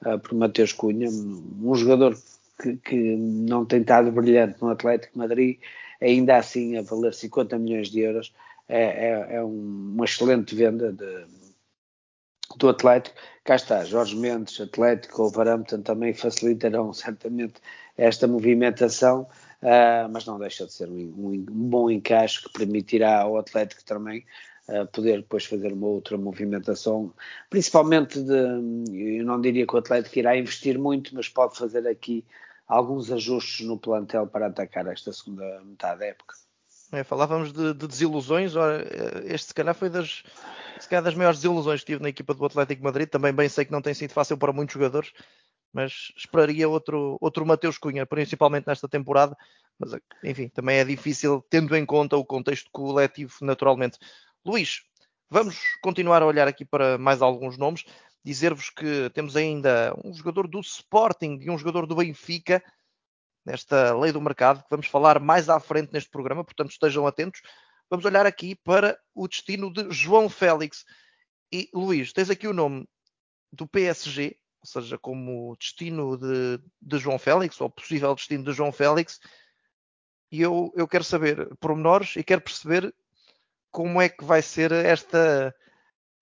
uh, 0.05 0.19
por 0.19 0.35
Mateus 0.35 0.73
Cunha, 0.73 1.09
um 1.09 1.75
jogador 1.75 2.15
que, 2.15 2.21
que 2.77 3.17
não 3.17 3.65
tem 3.65 3.81
estado 3.81 4.11
brilhante 4.13 4.61
no 4.61 4.71
Atlético 4.71 5.19
Madrid, 5.19 5.59
ainda 6.01 6.37
assim 6.37 6.77
a 6.77 6.83
valer 6.83 7.15
50 7.15 7.59
milhões 7.59 7.89
de 7.89 8.01
euros, 8.01 8.35
é, 8.69 8.83
é, 8.83 9.37
é 9.37 9.45
um, 9.45 9.93
uma 9.95 10.05
excelente 10.05 10.55
venda 10.55 10.93
de, 10.93 11.27
do 12.57 12.69
Atlético. 12.69 13.17
Cá 13.45 13.57
está, 13.57 13.85
Jorge 13.85 14.17
Mendes, 14.17 14.61
Atlético, 14.61 15.19
Wolverhampton 15.19 15.83
também 15.83 16.15
facilitarão 16.15 16.93
certamente 16.93 17.61
esta 17.97 18.27
movimentação, 18.27 19.23
uh, 19.63 20.09
mas 20.11 20.25
não 20.27 20.39
deixa 20.39 20.67
de 20.67 20.73
ser 20.73 20.89
um, 20.89 20.95
um, 20.95 21.33
um, 21.33 21.69
bom 21.69 21.91
encaixe 21.91 22.43
que 22.43 22.53
permitirá 22.53 23.23
ao 23.23 23.39
Atlético 23.39 23.85
também 23.85 24.25
uh, 24.69 24.87
poder 24.87 25.19
depois 25.19 25.45
fazer 25.45 25.73
uma 25.73 25.89
outra 25.89 26.17
movimentação, 26.17 27.13
principalmente 27.51 28.23
de, 28.23 29.19
eu 29.19 29.25
não 29.25 29.41
diria 29.41 29.67
que 29.67 29.75
o 29.75 29.79
Atlético 29.79 30.19
irá 30.19 30.37
investir 30.37 30.79
muito, 30.79 31.15
mas 31.15 31.29
pode 31.29 31.57
fazer 31.57 31.87
aqui 31.87 32.25
alguns 32.73 33.13
ajustes 33.13 33.67
no 33.67 33.79
plantel 33.79 34.27
para 34.27 34.47
atacar 34.47 34.87
esta 34.87 35.13
segunda 35.13 35.63
metade 35.63 36.01
da 36.01 36.07
época. 36.07 36.35
É, 36.91 37.05
falávamos 37.05 37.53
de, 37.53 37.75
de, 37.75 37.87
desilusões, 37.87 38.57
ora, 38.57 38.83
este 39.25 39.49
se 39.49 39.55
calhar 39.55 39.75
foi 39.75 39.91
das, 39.91 40.23
se 40.81 40.89
calhar 40.89 41.03
das 41.03 41.15
maiores 41.15 41.39
desilusões 41.39 41.81
que 41.81 41.87
tive 41.87 42.03
na 42.03 42.09
equipa 42.09 42.35
do 42.35 42.45
Atlético 42.45 42.83
Madrid, 42.83 43.09
também 43.09 43.33
bem 43.33 43.49
sei 43.49 43.67
que 43.67 43.73
não 43.73 43.83
tem 43.83 43.93
sido 43.93 44.13
fácil 44.13 44.39
para 44.39 44.53
muitos 44.53 44.73
jogadores, 44.75 45.13
mas 45.73 46.13
esperaria 46.17 46.69
outro, 46.69 47.19
outro 47.21 47.47
Mateus 47.47 47.77
Cunha, 47.77 48.07
principalmente 48.07 48.67
nesta 48.67 48.89
temporada, 48.89 49.37
mas 49.79 49.93
enfim, 50.25 50.49
também 50.49 50.79
é 50.79 50.85
difícil 50.85 51.45
tendo 51.51 51.77
em 51.77 51.85
conta 51.85 52.17
o 52.17 52.25
contexto 52.25 52.71
coletivo 52.71 53.35
naturalmente. 53.43 53.99
Luís, 54.45 54.83
vamos 55.31 55.57
continuar 55.83 56.23
a 56.23 56.27
olhar 56.27 56.49
aqui 56.49 56.65
para 56.65 56.97
mais 56.97 57.21
alguns 57.21 57.59
nomes, 57.59 57.85
dizer-vos 58.25 58.71
que 58.71 59.11
temos 59.11 59.37
ainda 59.37 59.95
um 60.05 60.15
jogador 60.15 60.47
do 60.47 60.61
Sporting 60.61 61.39
e 61.41 61.51
um 61.51 61.59
jogador 61.59 61.87
do 61.87 61.97
Benfica, 61.97 62.63
nesta 63.45 63.97
lei 63.97 64.13
do 64.13 64.21
mercado, 64.21 64.63
que 64.63 64.71
vamos 64.71 64.87
falar 64.87 65.19
mais 65.19 65.49
à 65.49 65.59
frente 65.59 65.93
neste 65.93 66.11
programa, 66.11 66.45
portanto 66.45 66.71
estejam 66.71 67.07
atentos. 67.07 67.43
Vamos 67.91 68.05
olhar 68.05 68.25
aqui 68.25 68.55
para 68.55 68.99
o 69.15 69.27
destino 69.27 69.73
de 69.73 69.91
João 69.91 70.29
Félix. 70.29 70.85
E 71.53 71.69
Luís, 71.75 72.13
tens 72.13 72.31
aqui 72.31 72.47
o 72.47 72.55
nome 72.55 72.89
do 73.53 73.67
PSG, 73.67 74.37
ou 74.61 74.67
seja, 74.67 74.97
como 74.97 75.57
destino 75.59 76.17
de, 76.17 76.59
de 76.81 76.99
João 76.99 77.19
Félix, 77.19 77.61
ou 77.61 77.69
possível 77.69 78.15
destino 78.15 78.45
de 78.45 78.53
João 78.53 78.73
Félix, 78.73 79.21
e 80.33 80.41
eu, 80.41 80.73
eu 80.75 80.89
quero 80.89 81.05
saber 81.05 81.55
pormenores 81.57 82.17
e 82.17 82.25
quero 82.25 82.41
perceber 82.41 82.95
como 83.71 84.01
é 84.01 84.09
que 84.09 84.25
vai 84.25 84.41
ser 84.41 84.73
esta. 84.73 85.55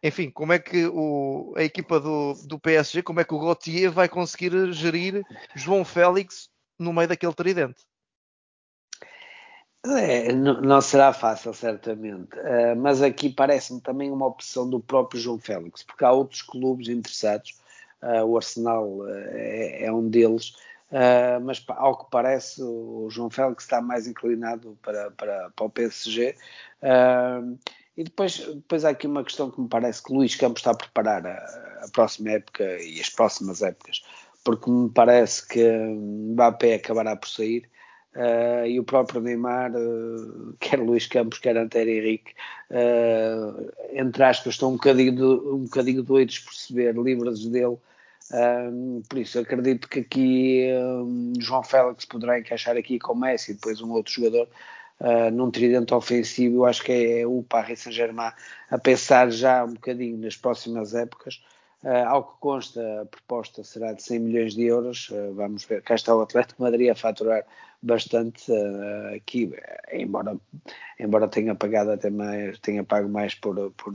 Enfim, 0.03 0.31
como 0.31 0.53
é 0.53 0.59
que 0.59 0.87
o, 0.87 1.53
a 1.57 1.63
equipa 1.63 2.01
do, 2.01 2.35
do 2.47 2.59
PSG, 2.59 3.03
como 3.03 3.21
é 3.21 3.25
que 3.25 3.35
o 3.35 3.39
Gautier 3.39 3.91
vai 3.91 4.09
conseguir 4.09 4.73
gerir 4.73 5.23
João 5.55 5.85
Félix 5.85 6.49
no 6.79 6.93
meio 6.93 7.09
daquele 7.09 7.35
tridente. 7.35 7.85
É, 9.87 10.31
não, 10.33 10.81
será 10.83 11.11
fácil, 11.11 11.55
certamente, 11.55 12.37
uh, 12.37 12.77
mas 12.77 13.01
aqui 13.01 13.31
parece-me 13.31 13.81
também 13.81 14.11
uma 14.11 14.27
opção 14.27 14.69
do 14.69 14.79
próprio 14.79 15.19
João 15.19 15.39
Félix, 15.39 15.83
porque 15.83 16.05
há 16.05 16.13
outros 16.13 16.43
clubes 16.43 16.89
interessados, 16.89 17.59
uh, 18.03 18.23
o 18.27 18.37
Arsenal 18.37 18.87
uh, 18.87 19.09
é, 19.09 19.85
é, 19.85 19.93
um 19.93 20.07
deles, 20.07 20.55
mas 21.43 21.65
ao 21.69 21.97
que 21.97 22.11
parece 22.11 22.61
o 22.61 23.09
João 23.11 23.31
Félix 23.31 23.63
está 23.63 23.81
mais 23.81 24.09
inclinado 24.09 24.77
para, 24.83 25.13
para, 25.13 25.51
para 25.51 25.65
o 25.65 25.71
PSG. 25.71 26.35
E 27.97 28.05
depois, 28.05 28.39
depois 28.39 28.85
há 28.85 28.91
aqui 28.91 29.07
uma 29.07 29.25
questão 29.25 29.51
que 29.51 29.61
me 29.61 29.69
parece 29.69 30.03
que 30.03 30.13
Luís 30.13 30.35
Campos 30.35 30.61
está 30.61 30.71
a 30.71 30.77
preparar 30.77 31.27
a, 31.27 31.85
a 31.85 31.89
próxima 31.93 32.31
época 32.31 32.65
e 32.83 33.01
as 33.01 33.11
próximas 33.11 33.63
épocas 33.63 34.03
porque 34.45 34.71
me 34.71 34.89
parece 34.91 35.47
que 35.47 35.63
Mbappé 35.63 36.75
acabará 36.75 37.17
por 37.17 37.29
sair. 37.29 37.69
Uh, 38.13 38.67
e 38.67 38.81
o 38.81 38.83
próprio 38.83 39.21
Neymar, 39.21 39.71
uh, 39.71 40.53
quer 40.59 40.81
Luís 40.81 41.07
Campos, 41.07 41.39
quer 41.39 41.57
Antero 41.57 41.89
Henrique, 41.89 42.33
uh, 42.71 43.71
entre 43.93 44.25
aspas, 44.25 44.55
estão 44.55 44.71
um 44.71 44.73
bocadinho, 44.73 45.55
um 45.55 45.65
bocadinho 45.65 46.03
doidos 46.03 46.41
por 46.41 46.53
se 46.53 46.75
ver 46.75 46.97
livres 46.97 47.47
dele. 47.47 47.77
por 49.09 49.19
isso, 49.19 49.39
acredito 49.39 49.89
que 49.89 50.01
aqui 50.01 50.67
João 51.39 51.63
Félix 51.63 52.05
poderá 52.05 52.39
encaixar 52.39 52.77
aqui 52.77 52.99
com 52.99 53.15
Messi, 53.15 53.55
depois 53.55 53.81
um 53.81 53.93
outro 53.93 54.13
jogador 54.13 54.49
num 55.33 55.51
tridente 55.51 55.95
ofensivo. 55.95 56.57
Eu 56.57 56.65
acho 56.67 56.83
que 56.83 56.93
é 56.93 57.27
o 57.27 57.43
Paris 57.43 57.81
Saint-Germain 57.81 58.33
a 58.71 58.79
pensar 58.79 59.31
já 59.31 59.65
um 59.65 59.73
bocadinho 59.73 60.19
nas 60.19 60.37
próximas 60.37 60.95
épocas. 60.95 61.41
Uh, 61.83 62.07
ao 62.07 62.25
que 62.25 62.41
consta, 62.41 63.01
a 63.01 63.07
proposta 63.07 63.65
será 63.65 63.95
de 63.95 64.03
100 64.03 64.19
milhões 64.19 64.55
de 64.55 64.65
euros. 64.65 65.09
Uh, 65.09 65.33
vamos 65.33 65.65
ver. 65.65 65.83
Cá 65.83 65.95
está 65.95 66.15
o 66.15 66.21
Atlético 66.21 66.63
Madrid 66.63 66.91
a 66.91 66.95
faturar 66.95 67.45
bastante 67.81 68.53
uh, 68.53 69.15
aqui, 69.17 69.51
embora, 69.91 70.37
embora 70.99 71.27
tenha 71.27 71.55
pagado 71.55 71.91
até 71.91 72.11
mais, 72.11 72.59
tenha 72.59 72.85
pago 72.85 73.09
mais 73.09 73.35
por, 73.35 73.71
por, 73.73 73.95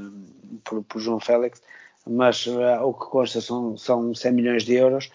por, 0.63 0.83
por 0.83 0.99
João 0.99 1.19
Félix, 1.19 1.61
mas 2.07 2.47
o 2.47 2.93
que 2.93 3.05
consta 3.05 3.39
são, 3.41 3.77
são 3.77 4.13
100 4.15 4.31
milhões 4.31 4.63
de 4.63 4.73
euros. 4.73 5.11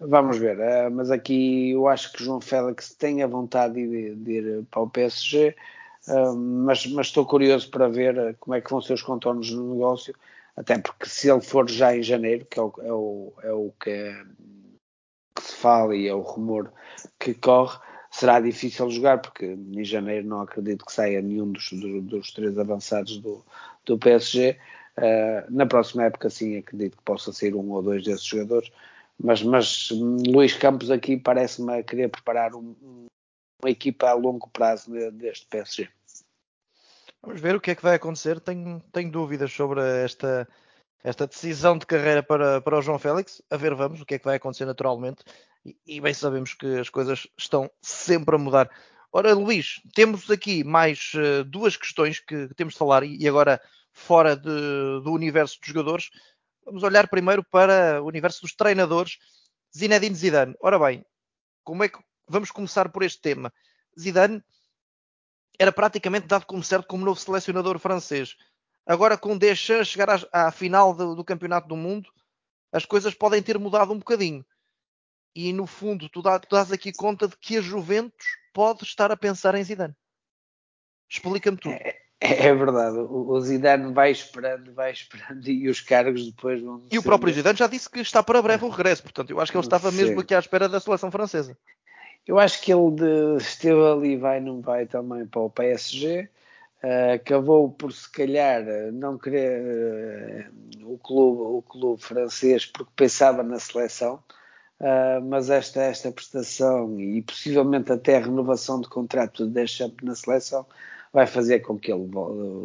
Vamos 0.00 0.38
ver, 0.38 0.56
mas 0.90 1.10
aqui 1.10 1.72
eu 1.72 1.86
acho 1.86 2.12
que 2.12 2.24
João 2.24 2.40
Félix 2.40 2.94
tem 2.94 3.22
a 3.22 3.26
vontade 3.26 3.74
de, 3.74 4.14
de 4.14 4.32
ir 4.32 4.64
para 4.70 4.80
o 4.80 4.88
PSG, 4.88 5.54
mas, 6.36 6.86
mas 6.86 7.08
estou 7.08 7.26
curioso 7.26 7.70
para 7.70 7.86
ver 7.86 8.34
como 8.40 8.54
é 8.54 8.62
que 8.62 8.70
vão 8.70 8.80
ser 8.80 8.94
os 8.94 9.02
contornos 9.02 9.50
do 9.50 9.74
negócio 9.74 10.14
até 10.60 10.78
porque 10.78 11.08
se 11.08 11.30
ele 11.30 11.40
for 11.40 11.68
já 11.68 11.96
em 11.96 12.02
janeiro, 12.02 12.44
que 12.44 12.58
é 12.58 12.62
o, 12.62 12.72
é 12.82 12.92
o, 12.92 13.32
é 13.42 13.52
o 13.52 13.72
que, 13.82 14.12
que, 15.34 15.42
se 15.42 15.54
fala 15.54 15.96
e 15.96 16.06
é 16.06 16.14
o 16.14 16.20
rumor 16.20 16.72
que 17.18 17.32
corre, 17.34 17.78
será 18.10 18.40
difícil 18.40 18.90
jogar, 18.90 19.22
porque 19.22 19.46
em 19.46 19.84
janeiro 19.84 20.26
não 20.26 20.42
acredito 20.42 20.84
que 20.84 20.92
saia 20.92 21.22
nenhum 21.22 21.52
dos, 21.52 21.70
dos, 21.72 22.04
dos 22.04 22.30
três 22.32 22.58
avançados 22.58 23.18
do, 23.18 23.42
do 23.86 23.98
PSG. 23.98 24.50
Uh, 24.50 25.02
eh, 25.02 25.46
na 25.48 25.64
próxima 25.64 26.04
época, 26.04 26.28
sim, 26.28 26.58
acredito 26.58 26.96
que 26.98 27.04
possa 27.04 27.32
sair 27.32 27.54
um 27.54 27.70
ou 27.70 27.82
dois 27.82 28.04
desses 28.04 28.24
jogadores. 28.24 28.70
Mas, 29.22 29.42
mas 29.42 29.90
Luís 29.90 30.54
Campos 30.54 30.90
aqui 30.90 31.16
parece-me 31.16 31.82
querer 31.82 32.08
preparar 32.08 32.54
um, 32.54 33.06
uma 33.62 33.70
equipa 33.70 34.08
a 34.08 34.14
longo 34.14 34.48
prazo 34.48 34.90
deste 35.12 35.46
PSG. 35.46 35.88
Vamos 37.22 37.40
ver 37.40 37.54
o 37.54 37.60
que 37.60 37.72
é 37.72 37.74
que 37.74 37.82
vai 37.82 37.96
acontecer. 37.96 38.40
Tenho, 38.40 38.80
tenho 38.92 39.10
dúvidas 39.10 39.52
sobre 39.52 39.82
esta, 40.04 40.48
esta 41.04 41.26
decisão 41.26 41.76
de 41.76 41.84
carreira 41.84 42.22
para, 42.22 42.62
para 42.62 42.78
o 42.78 42.82
João 42.82 42.98
Félix. 42.98 43.42
A 43.50 43.58
ver, 43.58 43.74
vamos, 43.74 44.00
o 44.00 44.06
que 44.06 44.14
é 44.14 44.18
que 44.18 44.24
vai 44.24 44.36
acontecer 44.36 44.64
naturalmente. 44.64 45.22
E, 45.64 45.76
e 45.86 46.00
bem 46.00 46.14
sabemos 46.14 46.54
que 46.54 46.78
as 46.78 46.88
coisas 46.88 47.26
estão 47.36 47.70
sempre 47.82 48.34
a 48.34 48.38
mudar. 48.38 48.70
Ora, 49.12 49.34
Luís, 49.34 49.82
temos 49.94 50.30
aqui 50.30 50.64
mais 50.64 51.12
uh, 51.14 51.44
duas 51.44 51.76
questões 51.76 52.20
que, 52.20 52.48
temos 52.54 52.74
de 52.74 52.78
falar 52.78 53.02
e 53.02 53.28
agora 53.28 53.60
fora 53.92 54.34
de, 54.34 54.48
do 55.02 55.12
universo 55.12 55.58
dos 55.60 55.68
jogadores. 55.68 56.10
Vamos 56.70 56.84
olhar 56.84 57.08
primeiro 57.08 57.42
para 57.42 58.00
o 58.00 58.06
universo 58.06 58.42
dos 58.42 58.54
treinadores. 58.54 59.18
Zinedine 59.76 60.14
Zidane. 60.14 60.54
Ora 60.60 60.78
bem, 60.78 61.04
como 61.64 61.82
é 61.82 61.88
que 61.88 61.98
vamos 62.28 62.52
começar 62.52 62.88
por 62.90 63.02
este 63.02 63.20
tema? 63.20 63.52
Zidane 63.98 64.40
era 65.58 65.72
praticamente 65.72 66.28
dado 66.28 66.46
como 66.46 66.62
certo 66.62 66.86
como 66.86 67.04
novo 67.04 67.18
selecionador 67.18 67.80
francês. 67.80 68.36
Agora, 68.86 69.18
com 69.18 69.36
Deschamps 69.36 69.88
chegar 69.88 70.10
à, 70.10 70.46
à 70.46 70.52
final 70.52 70.94
do, 70.94 71.16
do, 71.16 71.24
Campeonato 71.24 71.66
do 71.66 71.76
Mundo, 71.76 72.08
as 72.70 72.86
coisas 72.86 73.14
podem 73.14 73.42
ter 73.42 73.58
mudado 73.58 73.92
um 73.92 73.98
bocadinho. 73.98 74.46
E, 75.34 75.52
no 75.52 75.66
fundo, 75.66 76.08
tu, 76.08 76.22
dá, 76.22 76.38
tu 76.38 76.54
dás 76.54 76.70
aqui 76.70 76.92
conta 76.92 77.26
de 77.26 77.36
que 77.36 77.56
a 77.56 77.60
Juventus 77.60 78.26
pode 78.52 78.84
estar 78.84 79.10
a 79.10 79.16
pensar 79.16 79.56
em 79.56 79.64
Zidane. 79.64 79.96
Explica-me 81.10 81.56
tudo. 81.56 81.74
É, 81.74 82.00
é, 82.20 82.48
é, 82.48 82.54
verdade. 82.54 82.98
O, 82.98 83.40
Zidane 83.40 83.92
vai 83.94 84.10
esperando, 84.10 84.72
vai 84.74 84.92
esperando 84.92 85.48
e 85.48 85.68
os 85.68 85.80
cargos 85.80 86.30
depois 86.30 86.60
vão... 86.60 86.82
E 86.90 86.98
o 86.98 87.02
próprio 87.02 87.32
Zidane 87.32 87.58
já 87.58 87.66
disse 87.66 87.88
que 87.88 88.00
está 88.00 88.22
para 88.22 88.42
breve 88.42 88.64
o 88.64 88.68
regresso. 88.68 89.02
Portanto, 89.02 89.30
eu 89.30 89.40
acho 89.40 89.50
que 89.50 89.56
ele 89.56 89.64
estava 89.64 89.90
Sim. 89.90 89.96
mesmo 89.96 90.20
aqui 90.20 90.34
à 90.34 90.38
espera 90.38 90.68
da 90.68 90.78
seleção 90.78 91.10
francesa. 91.10 91.56
Eu 92.26 92.38
acho 92.38 92.60
que 92.60 92.72
ele 92.72 92.90
de, 92.90 93.36
esteve 93.42 93.82
ali, 93.82 94.16
vai, 94.16 94.38
não 94.38 94.60
vai 94.60 94.86
também 94.86 95.26
para 95.26 95.40
o 95.40 95.50
PSG. 95.50 96.28
Uh, 96.82 97.14
acabou 97.14 97.70
por 97.70 97.92
se 97.92 98.10
calhar 98.10 98.62
não 98.92 99.18
querer 99.18 100.48
uh, 100.80 100.92
o, 100.92 100.98
clube, 100.98 101.42
o 101.42 101.62
clube 101.62 102.02
francês 102.02 102.64
porque 102.64 102.90
pensava 102.96 103.42
na 103.42 103.58
seleção, 103.58 104.22
uh, 104.80 105.20
mas 105.22 105.50
esta, 105.50 105.82
esta 105.82 106.10
prestação 106.10 106.98
e 106.98 107.20
possivelmente 107.20 107.92
até 107.92 108.16
a 108.16 108.20
renovação 108.20 108.80
de 108.80 108.88
contrato 108.88 109.46
de 109.46 109.52
Deschamps 109.52 110.02
na 110.02 110.14
seleção 110.14 110.66
vai 111.12 111.26
fazer 111.26 111.60
com 111.60 111.78
que 111.78 111.92
ele 111.92 112.08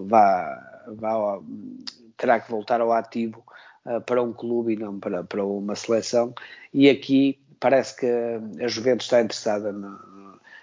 vá, 0.05 0.83
vá 0.87 1.39
terá 2.17 2.39
que 2.39 2.51
voltar 2.51 2.81
ao 2.81 2.91
ativo 2.91 3.43
para 4.05 4.21
um 4.21 4.33
clube 4.33 4.73
e 4.73 4.75
não 4.75 4.99
para, 4.99 5.23
para 5.23 5.43
uma 5.45 5.75
seleção 5.75 6.33
e 6.73 6.89
aqui 6.89 7.39
parece 7.59 7.95
que 7.95 8.07
a 8.63 8.67
Juventus 8.67 9.05
está 9.05 9.21
interessada 9.21 9.71
no, 9.71 9.99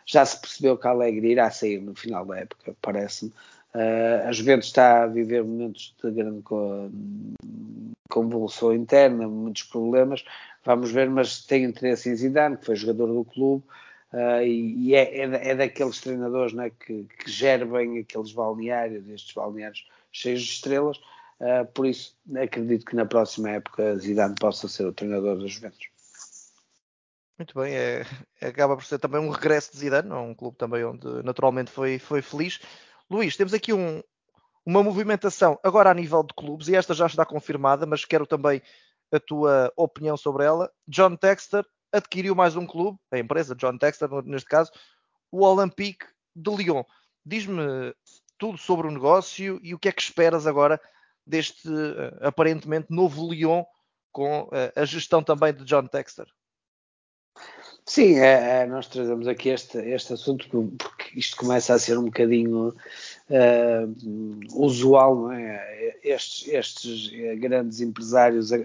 já 0.07 0.25
se 0.25 0.41
percebeu 0.41 0.77
que 0.77 0.87
a 0.87 0.91
Alegre 0.91 1.31
irá 1.31 1.51
sair 1.51 1.81
no 1.81 1.95
final 1.95 2.25
da 2.25 2.39
época, 2.39 2.75
parece-me. 2.81 3.33
Uh, 3.75 4.29
a 4.29 4.33
Juventus 4.33 4.67
está 4.67 5.05
a 5.05 5.07
viver 5.07 5.43
momentos 5.43 5.95
de 6.03 6.11
grande 6.11 6.43
convulsão 8.11 8.75
interna, 8.75 9.27
muitos 9.27 9.63
problemas. 9.63 10.25
Vamos 10.65 10.93
ver, 10.93 11.09
mas 11.09 11.45
tem 11.45 11.65
interesse 11.65 12.11
em 12.11 12.15
Zidane, 12.15 12.57
que 12.57 12.67
foi 12.67 12.77
jogador 12.77 13.07
do 13.07 13.25
clube, 13.25 13.65
uh, 14.13 14.43
e, 14.43 14.95
é, 14.95 15.19
é, 15.21 15.51
é, 15.51 15.55
daqueles 15.55 16.01
treinadores 16.01 16.53
né, 16.53 16.71
que, 16.71 17.05
que 17.05 17.31
gerem 17.31 17.99
aqueles 17.99 18.33
balneários, 18.33 19.09
estes 19.09 19.35
balneários 19.35 19.87
cheios 20.11 20.43
de 20.43 20.53
estrelas. 20.53 20.99
Uh, 21.41 21.67
por 21.75 21.87
isso, 21.87 22.17
acredito 22.41 22.87
que 22.87 22.95
na 22.95 23.05
próxima 23.05 23.51
época 23.51 23.97
Zidane 23.97 24.35
possa 24.39 24.69
ser 24.69 24.87
o 24.87 24.93
treinador 24.93 25.39
da 25.39 25.47
Juventus. 25.47 25.89
Muito 27.37 27.59
bem, 27.59 27.75
é, 27.75 28.07
acaba 28.41 28.77
por 28.77 28.85
ser 28.85 28.99
também 28.99 29.21
um 29.21 29.31
regresso 29.31 29.73
de 29.73 29.79
Zidane, 29.79 30.13
um 30.13 30.35
clube 30.35 30.57
também 30.57 30.85
onde 30.85 31.07
naturalmente 31.25 31.71
foi, 31.71 31.99
foi 31.99 32.23
feliz. 32.23 32.61
Luís, 33.11 33.37
temos 33.37 33.53
aqui 33.53 33.73
um, 33.73 34.01
uma 34.65 34.83
movimentação 34.83 35.59
agora 35.65 35.91
a 35.91 35.95
nível 35.95 36.23
de 36.23 36.35
clubes, 36.35 36.69
e 36.69 36.77
esta 36.77 36.95
já 36.95 37.07
está 37.07 37.27
confirmada, 37.27 37.85
mas 37.85 38.05
quero 38.05 38.27
também 38.27 38.63
a 39.11 39.19
tua 39.19 39.73
opinião 39.77 40.17
sobre 40.17 40.45
ela. 40.45 40.71
John 40.87 41.17
Texter 41.17 41.67
adquiriu 41.93 42.35
mais 42.35 42.57
um 42.57 42.67
clube, 42.67 42.99
a 43.11 43.19
empresa 43.19 43.55
John 43.55 43.77
Texter, 43.77 44.09
neste 44.25 44.49
caso, 44.49 44.71
o 45.31 45.45
Olympique 45.45 46.07
de 46.35 46.51
Lyon. 46.51 46.83
Diz-me 47.25 47.95
tudo 48.39 48.59
sobre 48.59 48.87
o 48.87 48.91
negócio 48.91 49.61
e 49.63 49.75
o 49.75 49.79
que 49.79 49.89
é 49.89 49.93
que 49.93 50.03
esperas 50.03 50.47
agora 50.47 50.81
deste 51.25 51.69
eh, 51.69 52.27
aparentemente 52.27 52.89
novo 52.91 53.33
Lyon 53.33 53.65
com 54.11 54.49
eh, 54.53 54.73
a 54.75 54.85
gestão 54.85 55.23
também 55.23 55.55
de 55.55 55.65
John 55.65 55.87
Texter. 55.87 56.27
Sim, 57.85 58.19
é, 58.19 58.63
é, 58.63 58.67
nós 58.67 58.87
trazemos 58.87 59.27
aqui 59.27 59.49
este, 59.49 59.79
este 59.79 60.13
assunto 60.13 60.49
porque 60.49 61.19
isto 61.19 61.37
começa 61.37 61.75
a 61.75 61.79
ser 61.79 61.99
um 61.99 62.05
bocadinho 62.05 62.69
uh, 62.69 64.65
usual, 64.65 65.17
não 65.17 65.33
é? 65.33 65.99
Estes, 66.03 66.49
estes 66.49 67.09
grandes 67.41 67.81
empresários 67.81 68.53
a, 68.53 68.57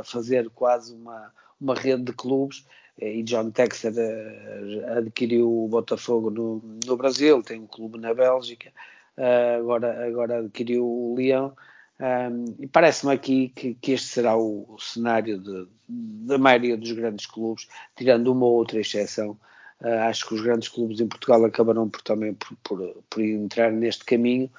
a, 0.00 0.04
fazer 0.04 0.50
quase 0.50 0.92
uma, 0.92 1.32
uma 1.60 1.74
rede 1.74 2.04
de 2.04 2.12
clubes 2.12 2.66
e 2.98 3.22
John 3.22 3.50
Texer 3.50 3.92
uh, 3.92 4.98
adquiriu 4.98 5.50
o 5.50 5.68
Botafogo 5.68 6.30
no, 6.30 6.62
no 6.86 6.96
Brasil, 6.96 7.42
tem 7.42 7.60
um 7.60 7.66
clube 7.66 7.98
na 7.98 8.14
Bélgica, 8.14 8.70
uh, 9.18 9.58
agora, 9.58 10.06
agora 10.06 10.38
adquiriu 10.38 10.86
o 10.86 11.14
Leão 11.16 11.54
um, 12.00 12.56
e 12.58 12.66
parece-me 12.66 13.12
aqui 13.12 13.48
que, 13.54 13.74
que, 13.74 13.92
este 13.92 14.08
será 14.08 14.36
o, 14.36 14.76
cenário 14.78 15.38
de, 15.38 15.68
da 15.88 16.38
maioria 16.38 16.76
dos 16.76 16.90
grandes 16.92 17.26
clubes, 17.26 17.68
tirando 17.96 18.32
uma 18.32 18.46
ou 18.46 18.54
outra 18.54 18.80
exceção. 18.80 19.38
Acho 19.80 20.28
que 20.28 20.34
os 20.34 20.40
grandes 20.40 20.68
clubes 20.68 20.98
em 21.00 21.06
Portugal 21.06 21.44
acabarão 21.44 21.88
por, 21.88 22.00
também 22.00 22.32
por, 22.34 22.56
por, 22.62 23.02
por 23.10 23.22
entrar 23.22 23.70
neste 23.70 24.04
caminho. 24.04 24.50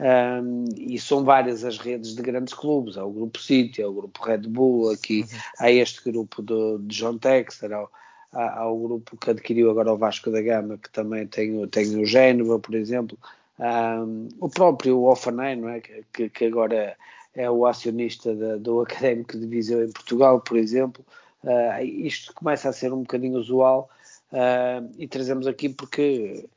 Um, 0.00 0.64
e 0.76 0.98
são 0.98 1.22
várias 1.22 1.64
as 1.64 1.78
redes 1.78 2.16
de 2.16 2.22
grandes 2.22 2.52
clubes. 2.52 2.98
Há 2.98 3.04
o 3.04 3.12
Grupo 3.12 3.38
City, 3.38 3.82
há 3.82 3.88
o 3.88 3.94
Grupo 3.94 4.24
Red 4.24 4.38
Bull, 4.38 4.90
aqui 4.90 5.24
há 5.58 5.70
este 5.70 6.02
grupo 6.10 6.42
de, 6.42 6.78
de 6.80 6.96
John 6.96 7.18
Texter, 7.18 7.72
há, 7.72 7.86
há, 8.32 8.60
há, 8.60 8.70
o 8.70 8.78
grupo 8.78 9.16
que 9.16 9.30
adquiriu 9.30 9.70
agora 9.70 9.92
o 9.92 9.96
Vasco 9.96 10.30
da 10.30 10.42
Gama, 10.42 10.78
que 10.78 10.90
também 10.90 11.26
tem, 11.26 11.66
tem 11.68 11.96
o 11.96 12.04
Génova, 12.04 12.58
por 12.58 12.74
exemplo. 12.74 13.16
Um, 13.58 14.28
o 14.40 14.48
próprio 14.48 15.04
Offenheim, 15.04 15.60
não 15.60 15.68
é? 15.68 15.80
que, 15.80 16.28
que 16.28 16.44
agora 16.46 16.96
é 17.34 17.48
o 17.48 17.66
acionista 17.66 18.34
da, 18.34 18.56
do 18.56 18.80
Académico 18.80 19.38
de 19.38 19.46
Viseu 19.46 19.84
em 19.84 19.92
Portugal, 19.92 20.40
por 20.40 20.56
exemplo. 20.56 21.04
Uh, 21.42 21.84
isto 21.84 22.32
começa 22.34 22.68
a 22.68 22.72
ser 22.72 22.92
um 22.92 23.00
bocadinho 23.00 23.38
usual 23.38 23.88
uh, 24.32 24.90
e 24.98 25.06
trazemos 25.06 25.46
aqui 25.46 25.68
porque 25.68 26.48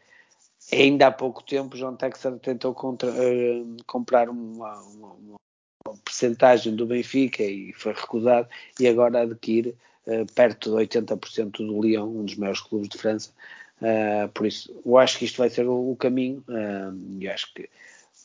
ainda 0.71 1.07
há 1.07 1.11
pouco 1.11 1.43
tempo 1.43 1.77
João 1.77 1.95
Texas 1.95 2.39
tentou 2.41 2.73
contra, 2.73 3.09
uh, 3.09 3.77
comprar 3.85 4.29
uma, 4.29 4.79
uma, 4.81 5.13
uma 5.13 5.97
percentagem 6.03 6.75
do 6.75 6.85
Benfica 6.85 7.43
e 7.43 7.73
foi 7.73 7.93
recusado 7.93 8.47
e 8.79 8.87
agora 8.87 9.21
adquire 9.21 9.75
perto 10.35 10.69
de 10.69 10.77
80% 10.77 11.57
do 11.57 11.81
Lyon, 11.81 12.07
um 12.07 12.23
dos 12.23 12.37
maiores 12.37 12.61
clubes 12.61 12.87
de 12.87 12.97
França, 12.97 13.33
Uh, 13.81 14.27
por 14.29 14.47
isso, 14.47 14.81
eu 14.83 14.97
acho 14.97 15.19
que 15.19 15.25
isto 15.25 15.37
vai 15.37 15.49
ser 15.49 15.67
o, 15.67 15.91
o 15.91 15.95
caminho 15.95 16.43
uh, 16.47 17.19
e 17.19 17.29
acho 17.29 17.53
que, 17.53 17.69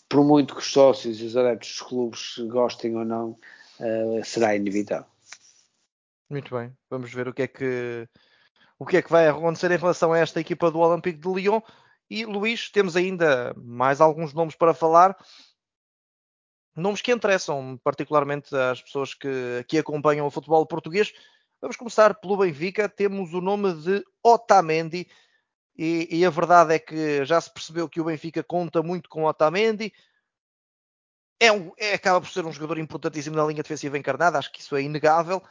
por 0.08 0.24
muito 0.24 0.54
que 0.54 0.60
os 0.60 0.72
sócios 0.72 1.20
e 1.20 1.24
os 1.24 1.36
adeptos 1.36 1.68
dos 1.68 1.82
clubes 1.82 2.38
gostem 2.50 2.96
ou 2.96 3.04
não, 3.04 3.38
uh, 3.78 4.24
será 4.24 4.56
inevitável. 4.56 5.06
Muito 6.30 6.56
bem, 6.56 6.72
vamos 6.88 7.12
ver 7.12 7.28
o 7.28 7.34
que 7.34 7.42
é 7.42 7.46
que 7.46 8.08
o 8.78 8.86
que 8.86 8.96
é 8.96 9.02
que 9.02 9.12
vai 9.12 9.28
acontecer 9.28 9.70
em 9.70 9.76
relação 9.76 10.12
a 10.12 10.18
esta 10.18 10.40
equipa 10.40 10.70
do 10.70 10.78
Olympique 10.78 11.18
de 11.18 11.28
Lyon. 11.28 11.60
E 12.12 12.26
Luís, 12.26 12.68
temos 12.68 12.94
ainda 12.94 13.54
mais 13.56 13.98
alguns 13.98 14.34
nomes 14.34 14.54
para 14.54 14.74
falar. 14.74 15.16
Nomes 16.76 17.00
que 17.00 17.10
interessam 17.10 17.80
particularmente 17.82 18.54
às 18.54 18.82
pessoas 18.82 19.14
que, 19.14 19.64
que 19.66 19.78
acompanham 19.78 20.26
o 20.26 20.30
futebol 20.30 20.66
português. 20.66 21.10
Vamos 21.58 21.74
começar 21.74 22.12
pelo 22.16 22.36
Benfica. 22.36 22.86
Temos 22.86 23.32
o 23.32 23.40
nome 23.40 23.72
de 23.72 24.04
Otamendi, 24.22 25.08
e, 25.74 26.18
e, 26.18 26.26
a 26.26 26.28
verdade 26.28 26.74
é 26.74 26.78
que 26.78 27.24
já 27.24 27.40
se 27.40 27.50
percebeu 27.50 27.88
que 27.88 27.98
o 27.98 28.04
Benfica 28.04 28.42
conta 28.42 28.82
muito 28.82 29.08
com 29.08 29.24
Otamendi. 29.24 29.90
É, 31.40 31.50
um, 31.50 31.72
é 31.78 31.94
acaba 31.94 32.20
por 32.20 32.28
ser 32.28 32.44
um 32.44 32.52
jogador 32.52 32.76
importantíssimo 32.76 33.36
na 33.36 33.46
linha 33.46 33.62
defensiva 33.62 33.96
encarnada, 33.96 34.38
acho 34.38 34.52
que 34.52 34.60
isso 34.60 34.76
é 34.76 34.82
inegável. 34.82 35.42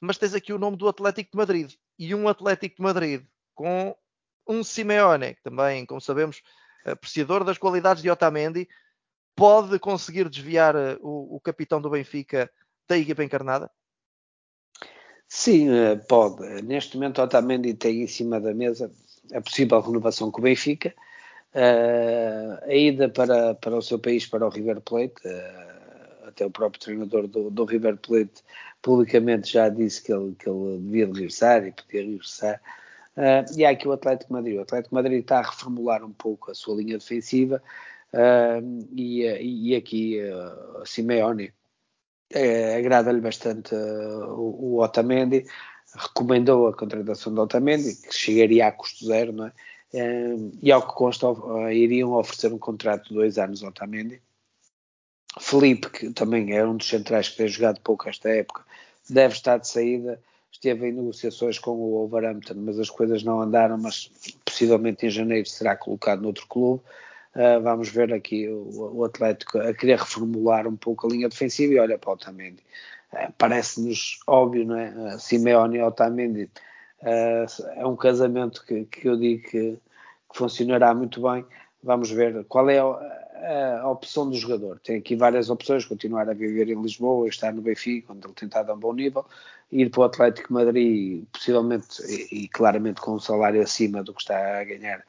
Mas 0.00 0.16
tens 0.16 0.32
aqui 0.32 0.50
o 0.50 0.58
nome 0.58 0.78
do 0.78 0.88
Atlético 0.88 1.32
de 1.32 1.36
Madrid 1.36 1.74
e 1.98 2.14
um 2.14 2.26
Atlético 2.26 2.76
de 2.76 2.82
Madrid 2.82 3.26
com 3.54 3.94
um 4.46 4.62
Simeone, 4.62 5.34
que 5.34 5.42
também, 5.42 5.84
como 5.84 6.00
sabemos, 6.00 6.42
apreciador 6.84 7.44
das 7.44 7.58
qualidades 7.58 8.02
de 8.02 8.10
Otamendi, 8.10 8.68
pode 9.34 9.78
conseguir 9.78 10.28
desviar 10.28 10.74
eh, 10.74 10.96
o, 11.00 11.36
o 11.36 11.40
capitão 11.40 11.80
do 11.80 11.90
Benfica 11.90 12.50
da 12.88 12.96
equipa 12.96 13.24
encarnada? 13.24 13.70
Sim, 15.28 15.70
eh, 15.70 15.96
pode. 15.96 16.62
Neste 16.62 16.96
momento, 16.96 17.20
Otamendi 17.20 17.74
tem 17.74 18.02
em 18.02 18.06
cima 18.06 18.40
da 18.40 18.54
mesa 18.54 18.90
a 19.34 19.40
possível 19.40 19.80
renovação 19.80 20.30
com 20.30 20.40
o 20.40 20.44
Benfica, 20.44 20.94
uh, 21.52 22.64
a 22.64 22.74
ida 22.74 23.08
para, 23.08 23.54
para 23.56 23.76
o 23.76 23.82
seu 23.82 23.98
país, 23.98 24.24
para 24.26 24.46
o 24.46 24.48
River 24.48 24.80
Plate, 24.80 25.14
até 26.26 26.44
o 26.44 26.50
próprio 26.50 26.80
treinador 26.80 27.26
do, 27.26 27.50
do, 27.50 27.64
River 27.64 27.96
Plate 27.96 28.42
publicamente 28.82 29.52
já 29.52 29.68
disse 29.68 30.02
que 30.02 30.12
ele, 30.12 30.34
que 30.34 30.48
ele 30.48 30.78
devia 30.78 31.06
regressar 31.06 31.66
e 31.66 31.72
podia 31.72 32.02
regressar. 32.02 32.60
Uh, 33.16 33.58
e 33.58 33.64
há 33.64 33.70
aqui 33.70 33.88
o 33.88 33.92
Atlético 33.92 34.32
Madrid. 34.32 34.58
O 34.58 34.62
Atlético 34.62 34.94
Madrid 34.94 35.20
está 35.20 35.38
a 35.38 35.42
reformular 35.42 36.04
um 36.04 36.12
pouco 36.12 36.50
a 36.50 36.54
sua 36.54 36.76
linha 36.76 36.98
defensiva 36.98 37.62
e, 38.94 39.22
e 39.22 39.74
aqui 39.74 40.20
uh, 40.20 40.86
Simeone 40.86 41.52
agrada-lhe 42.78 43.20
bastante 43.20 43.74
o, 43.74 44.76
o 44.76 44.82
Otamendi 44.82 45.44
recomendou 45.96 46.68
a 46.68 46.76
contratação 46.76 47.32
de 47.32 47.40
Otamendi, 47.40 47.94
que 47.96 48.14
chegaria 48.14 48.66
a 48.66 48.72
custo 48.72 49.06
zero, 49.06 49.32
não 49.32 49.46
é? 49.46 49.52
E 50.62 50.70
ao 50.70 50.86
que 50.86 50.94
consta, 50.94 51.26
iriam 51.72 52.12
oferecer 52.12 52.52
um 52.52 52.58
contrato 52.58 53.08
de 53.08 53.14
dois 53.14 53.38
anos 53.38 53.62
ao 53.62 53.70
Otamendi. 53.70 54.20
Felipe, 55.38 55.90
que 55.90 56.10
também 56.10 56.54
é 56.54 56.64
um 56.64 56.76
dos 56.76 56.88
centrais 56.88 57.28
que 57.28 57.36
tem 57.36 57.48
jogado 57.48 57.80
pouco 57.80 58.08
esta 58.08 58.28
época, 58.28 58.64
deve 59.08 59.34
estar 59.34 59.58
de 59.58 59.68
saída. 59.68 60.20
Esteve 60.56 60.88
em 60.88 60.92
negociações 60.92 61.58
com 61.58 61.72
o 61.72 61.90
Wolverhampton, 61.90 62.54
mas 62.56 62.80
as 62.80 62.88
coisas 62.88 63.22
não 63.22 63.42
andaram, 63.42 63.76
mas 63.76 64.10
possivelmente 64.42 65.04
em 65.04 65.10
janeiro 65.10 65.46
será 65.46 65.76
colocado 65.76 66.22
noutro 66.22 66.46
clube. 66.46 66.82
Uh, 67.34 67.60
vamos 67.62 67.90
ver 67.90 68.10
aqui 68.14 68.48
o, 68.48 68.96
o, 68.96 69.04
Atlético 69.04 69.58
a 69.58 69.74
querer 69.74 69.98
reformular 69.98 70.66
um 70.66 70.74
pouco 70.74 71.06
a 71.06 71.10
linha 71.10 71.28
defensiva 71.28 71.74
e 71.74 71.78
olha 71.78 71.98
para 71.98 72.08
o 72.08 72.14
Otamendi. 72.14 72.62
Eh, 73.12 73.28
parece-nos 73.36 74.18
óbvio, 74.26 74.64
não 74.64 74.78
é? 74.78 75.18
Simeone 75.18 75.76
e 75.76 75.82
Otamendi 75.82 76.50
uh, 77.02 77.62
é 77.76 77.86
um 77.86 77.94
casamento 77.94 78.64
que, 78.64 78.86
que 78.86 79.06
eu 79.06 79.18
digo 79.18 79.42
que, 79.42 79.72
que, 80.30 80.38
funcionará 80.38 80.94
muito 80.94 81.20
bem. 81.20 81.44
Vamos 81.82 82.10
ver 82.10 82.46
qual 82.46 82.70
é 82.70 82.78
a, 83.82 83.88
opção 83.88 84.28
do 84.28 84.36
jogador. 84.36 84.80
Tem 84.80 84.98
aqui 84.98 85.16
várias 85.16 85.50
opções: 85.50 85.84
continuar 85.84 86.28
a 86.28 86.34
viver 86.34 86.68
em 86.68 86.80
Lisboa, 86.80 87.28
estar 87.28 87.52
no 87.52 87.62
Benfica, 87.62 88.12
onde 88.12 88.26
ele 88.26 88.34
tem 88.34 88.46
estado 88.46 88.70
a 88.70 88.74
um 88.74 88.78
bom 88.78 88.92
nível, 88.92 89.24
ir 89.70 89.90
para 89.90 90.00
o 90.00 90.04
Atlético 90.04 90.52
Madrid, 90.52 91.24
possivelmente 91.32 92.02
e, 92.02 92.44
e, 92.44 92.48
claramente 92.48 93.00
com 93.00 93.12
um 93.12 93.20
salário 93.20 93.60
acima 93.62 94.02
do 94.02 94.14
que 94.14 94.22
está 94.22 94.60
a 94.60 94.64
ganhar 94.64 95.04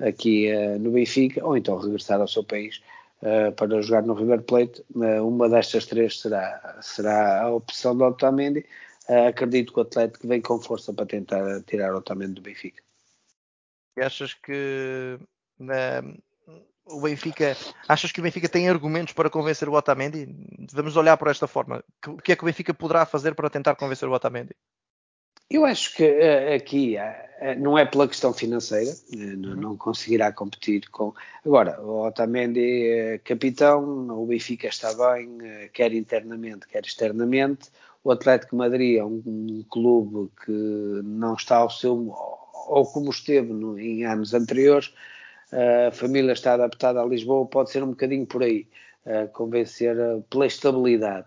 aqui 0.00 0.52
uh, 0.52 0.78
no 0.78 0.90
Benfica, 0.90 1.44
ou 1.44 1.56
então 1.56 1.78
regressar 1.78 2.20
ao 2.20 2.28
seu 2.28 2.44
país 2.44 2.82
uh, 3.22 3.52
para 3.52 3.80
jogar 3.82 4.02
no 4.02 4.14
River 4.14 4.42
Plate. 4.42 4.84
Uh, 4.94 5.26
uma 5.26 5.48
destas 5.48 5.86
três 5.86 6.20
será, 6.20 6.78
será 6.80 7.42
a 7.42 7.50
opção 7.54 7.96
do 7.96 8.04
Otamendi. 8.04 8.64
Acredito 9.28 9.72
que 9.72 9.80
o 9.80 9.82
Atlético 9.82 10.28
vem 10.28 10.40
com 10.40 10.60
força 10.60 10.92
para 10.92 11.04
tentar 11.04 11.60
tirar 11.64 11.92
o 11.92 11.98
Otamendi 11.98 12.34
do 12.34 12.40
Benfica. 12.40 12.80
E 13.96 14.00
achas 14.00 14.32
que 14.32 15.18
o 16.86 17.00
Benfica, 17.00 17.56
achas 17.88 18.12
que 18.12 18.20
o 18.20 18.22
Benfica 18.22 18.48
tem 18.48 18.68
argumentos 18.68 19.12
para 19.12 19.30
convencer 19.30 19.68
o 19.68 19.74
Otamendi? 19.74 20.28
Vamos 20.72 20.96
olhar 20.96 21.16
por 21.16 21.28
esta 21.28 21.46
forma. 21.46 21.82
O 22.06 22.16
que 22.16 22.32
é 22.32 22.36
que 22.36 22.42
o 22.42 22.46
Benfica 22.46 22.74
poderá 22.74 23.06
fazer 23.06 23.34
para 23.34 23.50
tentar 23.50 23.76
convencer 23.76 24.08
o 24.08 24.12
Otamendi? 24.12 24.54
Eu 25.52 25.66
acho 25.66 25.94
que 25.94 26.02
uh, 26.02 26.54
aqui 26.56 26.96
uh, 26.96 27.60
não 27.60 27.76
é 27.76 27.84
pela 27.84 28.08
questão 28.08 28.32
financeira, 28.32 28.90
uh, 28.90 29.36
não 29.36 29.76
conseguirá 29.76 30.32
competir 30.32 30.88
com. 30.90 31.12
Agora, 31.44 31.78
o 31.82 32.06
Otamendi 32.06 32.88
é 32.88 33.18
capitão, 33.18 34.08
o 34.10 34.26
Benfica 34.26 34.68
está 34.68 34.94
bem, 34.94 35.68
quer 35.72 35.92
internamente, 35.92 36.66
quer 36.66 36.84
externamente. 36.86 37.70
O 38.02 38.10
Atlético 38.10 38.56
Madrid 38.56 38.98
é 38.98 39.04
um, 39.04 39.22
um 39.26 39.64
clube 39.68 40.30
que 40.44 40.50
não 41.04 41.34
está 41.34 41.58
ao 41.58 41.70
seu. 41.70 41.94
ou 41.94 42.86
como 42.86 43.10
esteve 43.10 43.52
no, 43.52 43.78
em 43.78 44.06
anos 44.06 44.32
anteriores, 44.32 44.92
a 45.52 45.90
família 45.92 46.32
está 46.32 46.54
adaptada 46.54 47.00
a 47.00 47.04
Lisboa, 47.04 47.46
pode 47.46 47.70
ser 47.70 47.82
um 47.82 47.90
bocadinho 47.90 48.26
por 48.26 48.42
aí, 48.42 48.66
convencer 49.32 49.96
pela 50.30 50.46
estabilidade. 50.46 51.26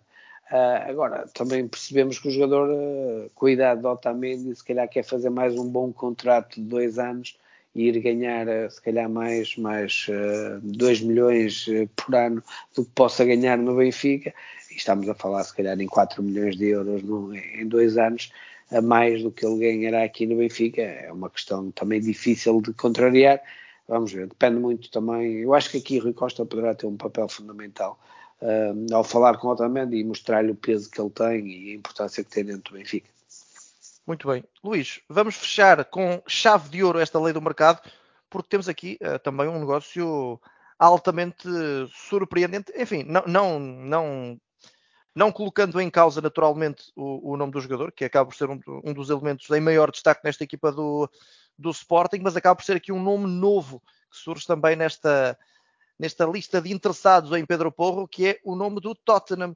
Agora, 0.87 1.27
também 1.33 1.67
percebemos 1.67 2.19
que 2.19 2.27
o 2.27 2.31
jogador, 2.31 2.69
uh, 2.69 3.29
com 3.33 3.47
a 3.47 3.51
idade 3.51 3.81
de 3.81 3.87
Otamendi, 3.87 4.55
se 4.55 4.63
calhar 4.63 4.87
quer 4.87 5.03
fazer 5.03 5.29
mais 5.29 5.55
um 5.55 5.67
bom 5.67 5.91
contrato 5.91 6.55
de 6.55 6.61
dois 6.61 6.99
anos 6.99 7.37
e 7.73 7.87
ir 7.87 7.99
ganhar, 7.99 8.47
se 8.69 8.81
calhar, 8.81 9.09
mais, 9.09 9.57
mais 9.57 10.07
uh, 10.07 10.59
2 10.61 11.01
milhões 11.01 11.65
por 11.95 12.15
ano 12.15 12.43
do 12.75 12.85
que 12.85 12.91
possa 12.91 13.25
ganhar 13.25 13.57
no 13.57 13.75
Benfica. 13.75 14.33
E 14.71 14.75
estamos 14.75 15.09
a 15.09 15.15
falar, 15.15 15.43
se 15.43 15.55
calhar, 15.55 15.79
em 15.79 15.87
4 15.87 16.21
milhões 16.21 16.55
de 16.55 16.67
euros 16.67 17.01
no, 17.03 17.35
em 17.35 17.67
dois 17.67 17.97
anos, 17.97 18.31
a 18.71 18.81
mais 18.81 19.23
do 19.23 19.31
que 19.31 19.45
ele 19.45 19.59
ganhará 19.59 20.03
aqui 20.03 20.25
no 20.27 20.37
Benfica. 20.37 20.81
É 20.81 21.11
uma 21.11 21.29
questão 21.29 21.71
também 21.71 21.99
difícil 21.99 22.61
de 22.61 22.71
contrariar. 22.71 23.41
Vamos 23.87 24.11
ver, 24.11 24.27
depende 24.27 24.59
muito 24.59 24.89
também. 24.89 25.41
Eu 25.41 25.53
acho 25.53 25.69
que 25.69 25.77
aqui 25.77 25.99
Rui 25.99 26.13
Costa 26.13 26.45
poderá 26.45 26.73
ter 26.73 26.87
um 26.87 26.97
papel 26.97 27.29
fundamental 27.29 27.99
uh, 28.41 28.95
ao 28.95 29.03
falar 29.03 29.37
com 29.37 29.47
Otamendi 29.47 29.97
e 29.97 30.03
mostrar-lhe 30.03 30.51
o 30.51 30.55
peso 30.55 30.89
que 30.89 30.99
ele 30.99 31.11
tem 31.11 31.47
e 31.47 31.71
a 31.71 31.75
importância 31.75 32.23
que 32.23 32.29
tem 32.29 32.43
dentro 32.43 32.71
do 32.73 32.77
Benfica. 32.77 33.09
Muito 34.07 34.27
bem. 34.27 34.43
Luís, 34.63 35.01
vamos 35.09 35.35
fechar 35.35 35.83
com 35.85 36.21
chave 36.27 36.69
de 36.69 36.83
ouro 36.83 36.99
esta 36.99 37.19
lei 37.19 37.33
do 37.33 37.41
mercado, 37.41 37.79
porque 38.29 38.49
temos 38.49 38.67
aqui 38.67 38.97
uh, 39.01 39.19
também 39.19 39.47
um 39.47 39.59
negócio 39.59 40.39
altamente 40.79 41.47
surpreendente. 41.91 42.73
Enfim, 42.75 43.03
não, 43.03 43.23
não, 43.27 43.59
não, 43.59 44.41
não 45.15 45.31
colocando 45.31 45.79
em 45.79 45.89
causa 45.89 46.21
naturalmente 46.21 46.91
o, 46.95 47.33
o 47.33 47.37
nome 47.37 47.51
do 47.51 47.61
jogador, 47.61 47.91
que 47.91 48.03
acaba 48.03 48.29
por 48.29 48.35
ser 48.35 48.49
um, 48.49 48.59
um, 48.83 48.93
dos 48.93 49.09
elementos 49.09 49.49
em 49.51 49.61
maior 49.61 49.91
destaque 49.91 50.21
nesta 50.23 50.43
equipa 50.43 50.71
do, 50.71 51.09
do 51.57 51.69
Sporting, 51.71 52.19
mas 52.21 52.35
acaba 52.35 52.55
por 52.55 52.65
ser 52.65 52.77
aqui 52.77 52.91
um 52.91 53.01
nome 53.01 53.27
novo 53.27 53.81
que 54.09 54.17
surge 54.17 54.45
também 54.45 54.75
nesta, 54.75 55.37
nesta 55.97 56.25
lista 56.25 56.61
de 56.61 56.71
interessados 56.71 57.31
em 57.31 57.45
Pedro 57.45 57.71
Porro, 57.71 58.07
que 58.07 58.27
é 58.27 58.39
o 58.43 58.55
nome 58.55 58.79
do 58.79 58.93
Tottenham. 58.93 59.55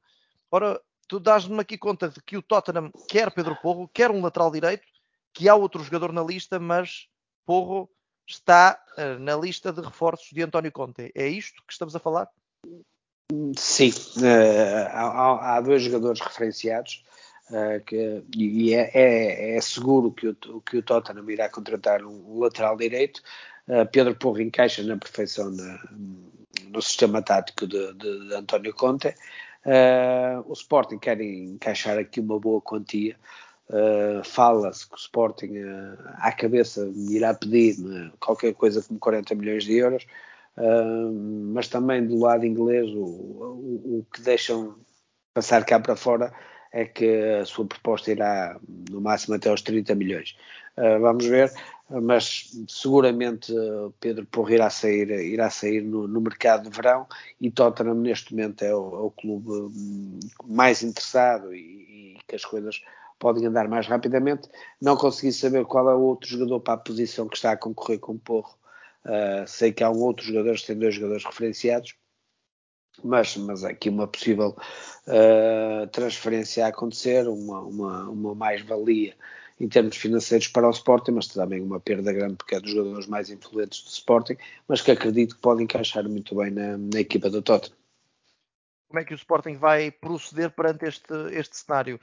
Ora, 0.52 0.82
tu 1.08 1.20
dás-me 1.20 1.60
aqui 1.60 1.78
conta 1.78 2.10
de 2.10 2.22
que 2.22 2.38
o 2.38 2.42
Tottenham 2.42 2.92
quer 3.08 3.32
Pedro 3.32 3.56
Porro, 3.56 3.88
quer 3.88 4.12
um 4.12 4.22
lateral 4.22 4.52
direito, 4.52 4.88
que 5.34 5.48
há 5.48 5.56
outro 5.56 5.84
jogador 5.84 6.12
na 6.12 6.24
lista, 6.24 6.60
mas 6.60 7.08
Porro 7.46 7.90
está 8.28 8.80
uh, 8.98 9.20
na 9.20 9.36
lista 9.36 9.74
de 9.74 9.82
reforços 9.82 10.30
de 10.32 10.42
António 10.44 10.72
Conte. 10.72 11.12
É 11.16 11.28
isto 11.28 11.64
que 11.66 11.74
estamos 11.74 11.96
a 11.96 12.00
falar? 12.00 12.30
Sim, 13.58 13.90
uh, 13.90 14.88
há, 14.92 15.56
há, 15.56 15.62
dois 15.62 15.84
jogadores 15.84 16.20
referenciados 16.20 17.04
uh, 17.50 17.84
que, 17.86 18.24
e 18.36 18.74
é, 18.74 18.92
é, 18.94 19.58
é, 19.58 19.62
seguro 19.62 20.12
que 20.12 20.28
o, 20.28 20.62
que 20.62 20.78
o 20.78 20.84
Tottenham 20.84 21.30
irá 21.30 21.50
contratar 21.50 22.04
um, 22.04 22.40
lateral 22.40 22.78
direito. 22.78 23.22
Uh, 23.68 23.86
Pedro 23.92 24.16
Porro 24.16 24.42
encaixa 24.42 24.84
na 24.84 24.98
perfeição 24.98 25.52
na, 25.52 25.80
no 26.70 26.82
sistema 26.82 27.22
tático 27.22 27.68
de, 27.68 27.94
de, 27.94 28.28
de 28.28 28.34
António 28.34 28.74
Conte. 28.74 29.10
Uh, 29.66 30.44
o 30.48 30.54
Sporting 30.54 30.98
quer 30.98 31.20
encaixar 31.22 31.98
aqui 31.98 32.20
uma 32.20 32.40
boa 32.40 32.62
quantia. 32.62 33.16
Fala-se 34.24 34.88
que 34.88 34.96
o 34.96 34.98
Sporting 34.98 35.54
à 36.16 36.32
cabeça 36.32 36.92
irá 36.96 37.36
pedir 37.36 37.78
né, 37.78 38.12
qualquer 38.20 38.52
coisa 38.56 38.82
como 38.82 39.00
40 39.00 39.36
milhões 39.36 39.64
de 39.64 39.78
euros. 39.78 40.08
mas 41.54 41.68
também 41.68 42.04
do 42.04 42.18
lado 42.18 42.48
inglês, 42.48 42.90
o, 42.90 43.04
o, 43.04 44.00
o 44.00 44.06
que 44.12 44.22
deixam 44.22 44.76
passar 45.36 45.64
cá 45.64 45.80
para 45.80 45.96
fora 45.96 46.34
é 46.72 46.86
que 46.86 47.06
a 47.42 47.46
sua 47.46 47.66
proposta 47.66 48.12
irá 48.12 48.60
no 48.90 49.02
máximo 49.02 49.36
até 49.36 49.50
aos 49.50 49.62
30 49.62 49.96
milhões. 49.96 50.36
Uh, 50.78 51.00
vamos 51.00 51.26
ver, 51.26 51.52
mas 51.90 52.52
seguramente 52.68 53.54
Pedro 54.00 54.26
Porro 54.28 54.52
irá 54.52 54.70
sair, 54.70 55.10
irá 55.10 55.50
sair 55.50 55.82
no, 55.82 56.08
no, 56.08 56.22
mercado 56.22 56.70
de 56.70 56.76
verão 56.76 57.08
e 57.42 57.50
Tottenham 57.50 57.96
neste 57.96 58.34
momento 58.34 58.64
é 58.64 58.74
o, 58.74 58.96
é 58.96 59.02
o 59.02 59.12
clube 59.12 59.52
hum, 59.52 60.20
mais 60.46 60.84
interessado 60.84 61.54
e, 61.54 61.60
e, 61.60 62.18
que 62.28 62.36
as 62.36 62.46
coisas 62.46 62.82
podem 63.18 63.46
andar 63.46 63.68
mais 63.68 63.88
rapidamente. 63.88 64.48
Não 64.80 64.96
consegui 64.96 65.34
saber 65.34 65.66
qual 65.66 65.90
é 65.90 65.96
o 65.96 66.02
outro 66.02 66.30
jogador 66.30 66.60
para 66.62 66.76
a 66.76 66.78
posição 66.78 67.28
que 67.28 67.36
está 67.36 67.52
a 67.52 67.58
concorrer 67.58 68.00
com 68.00 68.14
o 68.14 68.20
Porro. 68.20 68.58
Uh, 69.04 69.48
sei 69.48 69.72
que 69.74 69.84
há 69.84 69.90
um 69.90 70.00
outro 70.00 70.26
jogador, 70.26 70.60
tem 70.60 70.78
dois 70.78 70.94
jogadores 70.94 71.26
referenciados, 71.26 71.96
mas, 73.04 73.36
mas 73.38 73.64
aqui 73.64 73.90
uma 73.90 74.08
possível 74.08 74.56
uh, 75.08 75.88
transferência 75.88 76.66
a 76.66 76.70
acontecer, 76.70 77.28
uma, 77.28 77.62
uma, 77.62 78.10
uma 78.10 78.36
mais-valia 78.36 79.16
em 79.60 79.68
termos 79.68 79.98
financeiros 79.98 80.48
para 80.48 80.68
o 80.68 80.72
Sporting, 80.72 81.12
mas 81.12 81.28
também 81.28 81.62
uma 81.62 81.80
perda 81.80 82.14
grande 82.14 82.36
porque 82.36 82.56
é 82.56 82.60
dos 82.60 82.72
jogadores 82.72 83.08
mais 83.08 83.30
influentes 83.30 83.82
do 83.84 83.90
Sporting, 83.90 84.38
mas 84.68 84.82
que 84.82 84.92
acredito 84.92 85.36
que 85.36 85.42
pode 85.42 85.62
encaixar 85.62 86.08
muito 86.08 86.36
bem 86.36 86.50
na, 86.50 86.78
na 86.78 87.00
equipa 87.00 87.30
do 87.30 87.42
Tottenham. 87.42 87.78
Como 88.88 89.00
é 89.00 89.04
que 89.04 89.14
o 89.14 89.16
Sporting 89.16 89.56
vai 89.56 89.92
proceder 89.92 90.52
perante 90.52 90.86
este, 90.86 91.14
este 91.32 91.58
cenário? 91.58 92.00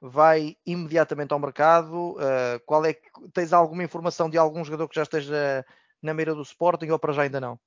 Vai 0.00 0.56
imediatamente 0.64 1.32
ao 1.32 1.40
mercado? 1.40 2.12
Uh, 2.12 2.60
qual 2.64 2.84
é 2.84 2.92
que, 2.92 3.10
tens 3.32 3.52
alguma 3.52 3.82
informação 3.82 4.30
de 4.30 4.38
algum 4.38 4.64
jogador 4.64 4.88
que 4.88 4.94
já 4.94 5.02
esteja 5.02 5.64
na 6.00 6.14
mira 6.14 6.34
do 6.34 6.42
Sporting 6.42 6.90
ou 6.90 6.98
para 6.98 7.12
já 7.12 7.22
ainda 7.22 7.40
não? 7.40 7.58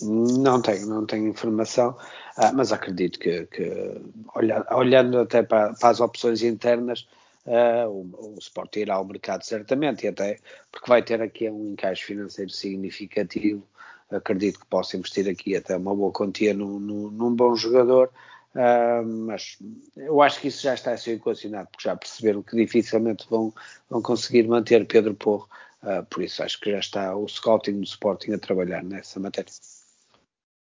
Não 0.00 0.60
tenho, 0.62 0.86
não 0.86 1.06
tenho 1.06 1.28
informação, 1.28 1.96
ah, 2.36 2.52
mas 2.52 2.72
acredito 2.72 3.18
que, 3.18 3.46
que 3.46 4.00
olhando, 4.34 4.66
olhando 4.72 5.18
até 5.18 5.42
para, 5.42 5.74
para, 5.74 5.88
as 5.88 6.00
opções 6.00 6.42
internas, 6.42 7.06
ah, 7.46 7.88
o, 7.88 8.34
o 8.34 8.36
Sport 8.38 8.76
irá 8.76 8.94
ao 8.96 9.04
mercado 9.04 9.42
certamente, 9.44 10.04
e 10.04 10.08
até 10.08 10.38
porque 10.70 10.88
vai 10.88 11.02
ter 11.02 11.20
aqui 11.22 11.48
um 11.50 11.72
encaixe 11.72 12.04
financeiro 12.04 12.50
significativo. 12.50 13.66
Acredito 14.10 14.58
que 14.60 14.66
possa 14.66 14.96
investir 14.96 15.28
aqui 15.28 15.54
até 15.56 15.76
uma 15.76 15.94
boa 15.94 16.12
quantia 16.12 16.52
num, 16.52 17.34
bom 17.34 17.54
jogador, 17.54 18.10
ah, 18.54 19.02
mas 19.04 19.58
eu 19.96 20.20
acho 20.22 20.40
que 20.40 20.48
isso 20.48 20.62
já 20.62 20.74
está 20.74 20.92
a 20.92 20.96
ser 20.96 21.12
equacionado, 21.12 21.68
porque 21.70 21.88
já 21.88 21.96
perceberam 21.96 22.42
que 22.42 22.56
dificilmente 22.56 23.26
vão, 23.30 23.54
vão 23.88 24.02
conseguir 24.02 24.46
manter 24.48 24.86
Pedro 24.86 25.14
Porro. 25.14 25.48
Uh, 25.82 26.04
por 26.10 26.22
isso 26.22 26.42
acho 26.42 26.60
que 26.60 26.70
já 26.70 26.78
está 26.78 27.16
o 27.16 27.26
scouting 27.26 27.78
do 27.78 27.84
Sporting 27.84 28.32
a 28.32 28.38
trabalhar 28.38 28.84
nessa 28.84 29.18
matéria. 29.18 29.50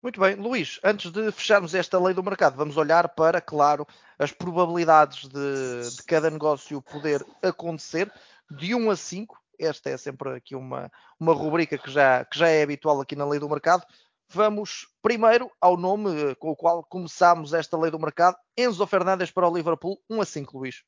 Muito 0.01 0.21
bem, 0.21 0.37
Luís, 0.37 0.79
antes 0.85 1.11
de 1.11 1.33
fecharmos 1.33 1.75
esta 1.75 1.99
lei 1.99 2.15
do 2.15 2.23
mercado, 2.23 2.57
vamos 2.57 2.77
olhar 2.77 3.09
para, 3.09 3.41
claro, 3.41 3.87
as 4.17 4.31
probabilidades 4.31 5.29
de, 5.29 5.97
de 5.97 6.03
cada 6.05 6.31
negócio 6.31 6.81
poder 6.81 7.25
acontecer 7.43 8.13
de 8.49 8.75
1 8.75 8.91
a 8.91 8.97
5. 8.97 9.37
Esta 9.59 9.91
é 9.91 9.97
sempre 9.97 10.37
aqui 10.37 10.55
uma, 10.55 10.91
uma 11.19 11.33
rubrica 11.33 11.77
que 11.77 11.91
já, 11.91 12.25
que 12.25 12.39
já 12.39 12.49
é 12.49 12.63
habitual 12.63 13.01
aqui 13.01 13.17
na 13.17 13.27
lei 13.27 13.41
do 13.41 13.49
mercado. 13.49 13.85
Vamos 14.31 14.87
primeiro 15.03 15.51
ao 15.61 15.77
nome 15.77 16.35
com 16.37 16.51
o 16.51 16.57
qual 16.57 16.85
começámos 16.85 17.53
esta 17.53 17.77
lei 17.77 17.91
do 17.91 17.99
mercado. 17.99 18.37
Enzo 18.57 18.87
Fernandes 18.87 19.33
para 19.33 19.49
o 19.49 19.55
Liverpool, 19.55 20.01
1 20.09 20.21
a 20.21 20.25
5, 20.25 20.59
Luís. 20.59 20.85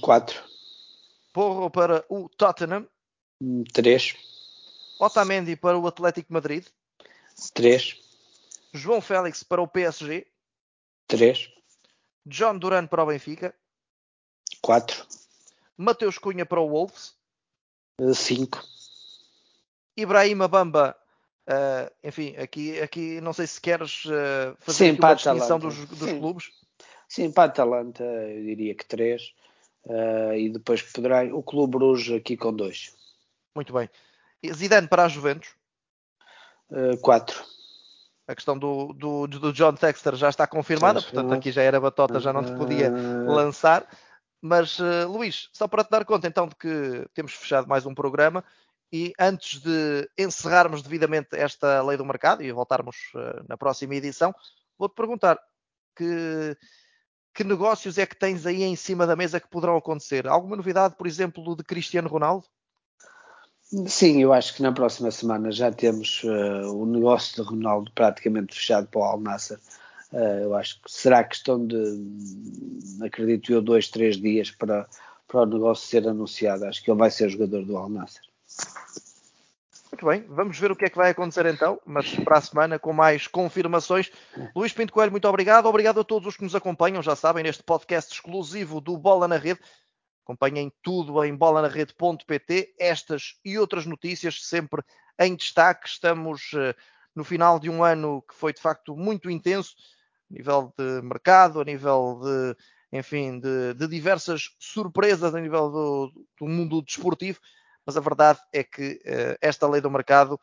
4. 0.00 0.40
Porro 1.32 1.70
para 1.70 2.04
o 2.08 2.28
Tottenham. 2.28 2.86
3. 3.72 4.14
Otamendi 5.00 5.56
para 5.56 5.76
o 5.76 5.86
Atlético 5.88 6.32
Madrid. 6.32 6.64
3. 7.54 8.11
João 8.72 9.00
Félix 9.00 9.42
para 9.42 9.60
o 9.60 9.68
PSG. 9.68 10.26
3. 11.06 11.50
John 12.26 12.58
Duran 12.58 12.86
para 12.86 13.02
o 13.02 13.06
Benfica. 13.06 13.54
4. 14.62 15.06
Mateus 15.76 16.18
Cunha 16.18 16.46
para 16.46 16.60
o 16.60 16.68
Wolves. 16.68 17.14
5. 18.14 18.62
Ibrahima 19.96 20.48
Bamba, 20.48 20.96
uh, 21.46 21.92
enfim, 22.02 22.34
aqui, 22.36 22.80
aqui 22.80 23.20
não 23.20 23.32
sei 23.32 23.46
se 23.46 23.60
queres 23.60 24.04
uh, 24.06 24.56
fazer 24.60 24.92
Sim, 24.92 24.98
uma 24.98 25.14
distinção 25.14 25.58
dos, 25.58 25.76
dos 25.86 26.08
Sim. 26.08 26.18
clubes. 26.18 26.50
Sim, 27.08 27.30
para 27.30 27.44
a 27.44 27.46
Atalanta 27.46 28.02
eu 28.02 28.42
diria 28.42 28.74
que 28.74 28.86
3. 28.86 29.22
Uh, 29.84 29.92
eh, 29.92 30.40
e 30.42 30.48
depois 30.48 30.80
poderá 30.80 31.24
o 31.24 31.42
Clube 31.42 31.76
Bruges 31.76 32.16
aqui 32.16 32.36
com 32.36 32.54
2. 32.54 32.94
Muito 33.54 33.72
bem. 33.72 33.90
Zidane 34.54 34.88
para 34.88 35.04
a 35.04 35.08
Juventus. 35.08 35.50
4. 37.02 37.44
A 38.32 38.34
questão 38.34 38.58
do, 38.58 38.92
do, 38.92 39.26
do 39.26 39.52
John 39.52 39.74
Texter 39.74 40.16
já 40.16 40.28
está 40.28 40.46
confirmada, 40.46 41.00
portanto 41.00 41.32
aqui 41.32 41.52
já 41.52 41.62
era 41.62 41.80
batota, 41.80 42.18
já 42.18 42.32
não 42.32 42.44
te 42.44 42.52
podia 42.52 42.90
lançar. 42.90 43.86
Mas, 44.40 44.78
uh, 44.80 45.06
Luís, 45.08 45.48
só 45.52 45.68
para 45.68 45.84
te 45.84 45.90
dar 45.90 46.04
conta 46.04 46.26
então 46.26 46.48
de 46.48 46.56
que 46.56 47.06
temos 47.14 47.32
fechado 47.32 47.68
mais 47.68 47.86
um 47.86 47.94
programa 47.94 48.44
e 48.92 49.12
antes 49.18 49.60
de 49.60 50.10
encerrarmos 50.18 50.82
devidamente 50.82 51.28
esta 51.32 51.80
lei 51.82 51.96
do 51.96 52.04
mercado 52.04 52.42
e 52.42 52.50
voltarmos 52.50 52.96
uh, 53.14 53.44
na 53.48 53.56
próxima 53.56 53.94
edição, 53.94 54.34
vou-te 54.76 54.96
perguntar 54.96 55.38
que, 55.96 56.56
que 57.32 57.44
negócios 57.44 57.98
é 57.98 58.04
que 58.04 58.16
tens 58.16 58.44
aí 58.44 58.64
em 58.64 58.74
cima 58.74 59.06
da 59.06 59.14
mesa 59.14 59.38
que 59.38 59.48
poderão 59.48 59.76
acontecer? 59.76 60.26
Alguma 60.26 60.56
novidade, 60.56 60.96
por 60.96 61.06
exemplo, 61.06 61.54
de 61.54 61.62
Cristiano 61.62 62.08
Ronaldo? 62.08 62.46
Sim, 63.86 64.20
eu 64.20 64.34
acho 64.34 64.54
que 64.54 64.62
na 64.62 64.70
próxima 64.70 65.10
semana 65.10 65.50
já 65.50 65.72
temos 65.72 66.22
uh, 66.24 66.76
o 66.76 66.84
negócio 66.84 67.42
de 67.42 67.48
Ronaldo 67.48 67.90
praticamente 67.94 68.54
fechado 68.54 68.86
para 68.86 69.00
o 69.00 69.04
Al 69.04 69.20
Nasser. 69.20 69.58
Uh, 70.12 70.42
eu 70.42 70.54
acho 70.54 70.78
que 70.82 70.92
será 70.92 71.24
questão 71.24 71.66
de, 71.66 71.76
acredito 73.02 73.50
eu, 73.50 73.62
dois, 73.62 73.88
três 73.88 74.18
dias 74.18 74.50
para, 74.50 74.86
para 75.26 75.40
o 75.40 75.46
negócio 75.46 75.88
ser 75.88 76.06
anunciado. 76.06 76.66
Acho 76.66 76.84
que 76.84 76.90
ele 76.90 76.98
vai 76.98 77.10
ser 77.10 77.30
jogador 77.30 77.64
do 77.64 77.78
Al 77.78 77.88
Nasser. 77.88 78.20
Muito 79.90 80.06
bem, 80.06 80.24
vamos 80.28 80.58
ver 80.58 80.70
o 80.70 80.76
que 80.76 80.84
é 80.84 80.90
que 80.90 80.96
vai 80.96 81.10
acontecer 81.10 81.46
então, 81.46 81.80
mas 81.86 82.14
para 82.16 82.38
a 82.38 82.40
semana 82.42 82.78
com 82.78 82.92
mais 82.92 83.26
confirmações. 83.26 84.10
Luís 84.54 84.72
Pinto 84.72 84.92
Coelho, 84.92 85.10
muito 85.10 85.28
obrigado. 85.28 85.66
Obrigado 85.66 86.00
a 86.00 86.04
todos 86.04 86.28
os 86.28 86.36
que 86.36 86.44
nos 86.44 86.54
acompanham, 86.54 87.02
já 87.02 87.16
sabem, 87.16 87.42
neste 87.42 87.62
podcast 87.62 88.12
exclusivo 88.12 88.82
do 88.82 88.98
Bola 88.98 89.26
na 89.26 89.36
Rede. 89.36 89.60
Acompanhem 90.24 90.72
tudo 90.82 91.22
em 91.24 91.34
bolanarrede.pt, 91.34 92.74
estas 92.78 93.38
e 93.44 93.58
outras 93.58 93.86
notícias 93.86 94.46
sempre 94.46 94.82
em 95.18 95.34
destaque. 95.34 95.88
Estamos 95.88 96.52
uh, 96.52 96.74
no 97.14 97.24
final 97.24 97.58
de 97.58 97.68
um 97.68 97.82
ano 97.82 98.22
que 98.22 98.34
foi 98.34 98.52
de 98.52 98.60
facto 98.60 98.96
muito 98.96 99.30
intenso, 99.30 99.74
a 100.30 100.34
nível 100.34 100.72
de 100.78 101.02
mercado, 101.02 101.60
a 101.60 101.64
nível 101.64 102.20
de, 102.22 102.56
enfim, 102.98 103.40
de, 103.40 103.74
de 103.74 103.86
diversas 103.88 104.54
surpresas 104.58 105.34
a 105.34 105.40
nível 105.40 105.70
do, 105.70 106.26
do, 106.38 106.46
mundo 106.46 106.82
desportivo, 106.82 107.40
mas 107.84 107.96
a 107.96 108.00
verdade 108.00 108.38
é 108.52 108.62
que 108.62 109.00
uh, 109.04 109.36
esta 109.40 109.68
lei 109.68 109.80
do 109.80 109.90
mercado 109.90 110.38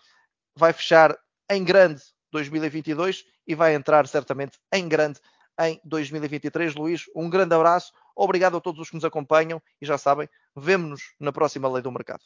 vai 0.56 0.74
fechar 0.74 1.18
em 1.50 1.64
grande 1.64 2.02
2022 2.32 3.24
e 3.48 3.56
vai 3.56 3.74
entrar 3.74 4.08
certamente 4.08 4.60
em 4.74 4.88
grande 4.88 5.20
em 5.60 5.80
2023. 5.84 6.76
Luís, 6.76 7.04
um 7.16 7.30
grande 7.30 7.54
abraço, 7.54 7.92
obrigado 8.16 8.58
a 8.58 8.62
todos 8.62 8.80
os 8.82 8.90
que 8.90 8.96
nos 8.96 9.06
acompanham 9.06 9.62
e 9.82 9.86
já 9.86 9.98
sabem, 9.98 10.30
vemo-nos 10.56 11.02
na 11.20 11.32
próxima 11.32 11.68
Lei 11.70 11.82
do 11.82 11.92
Mercado. 11.92 12.24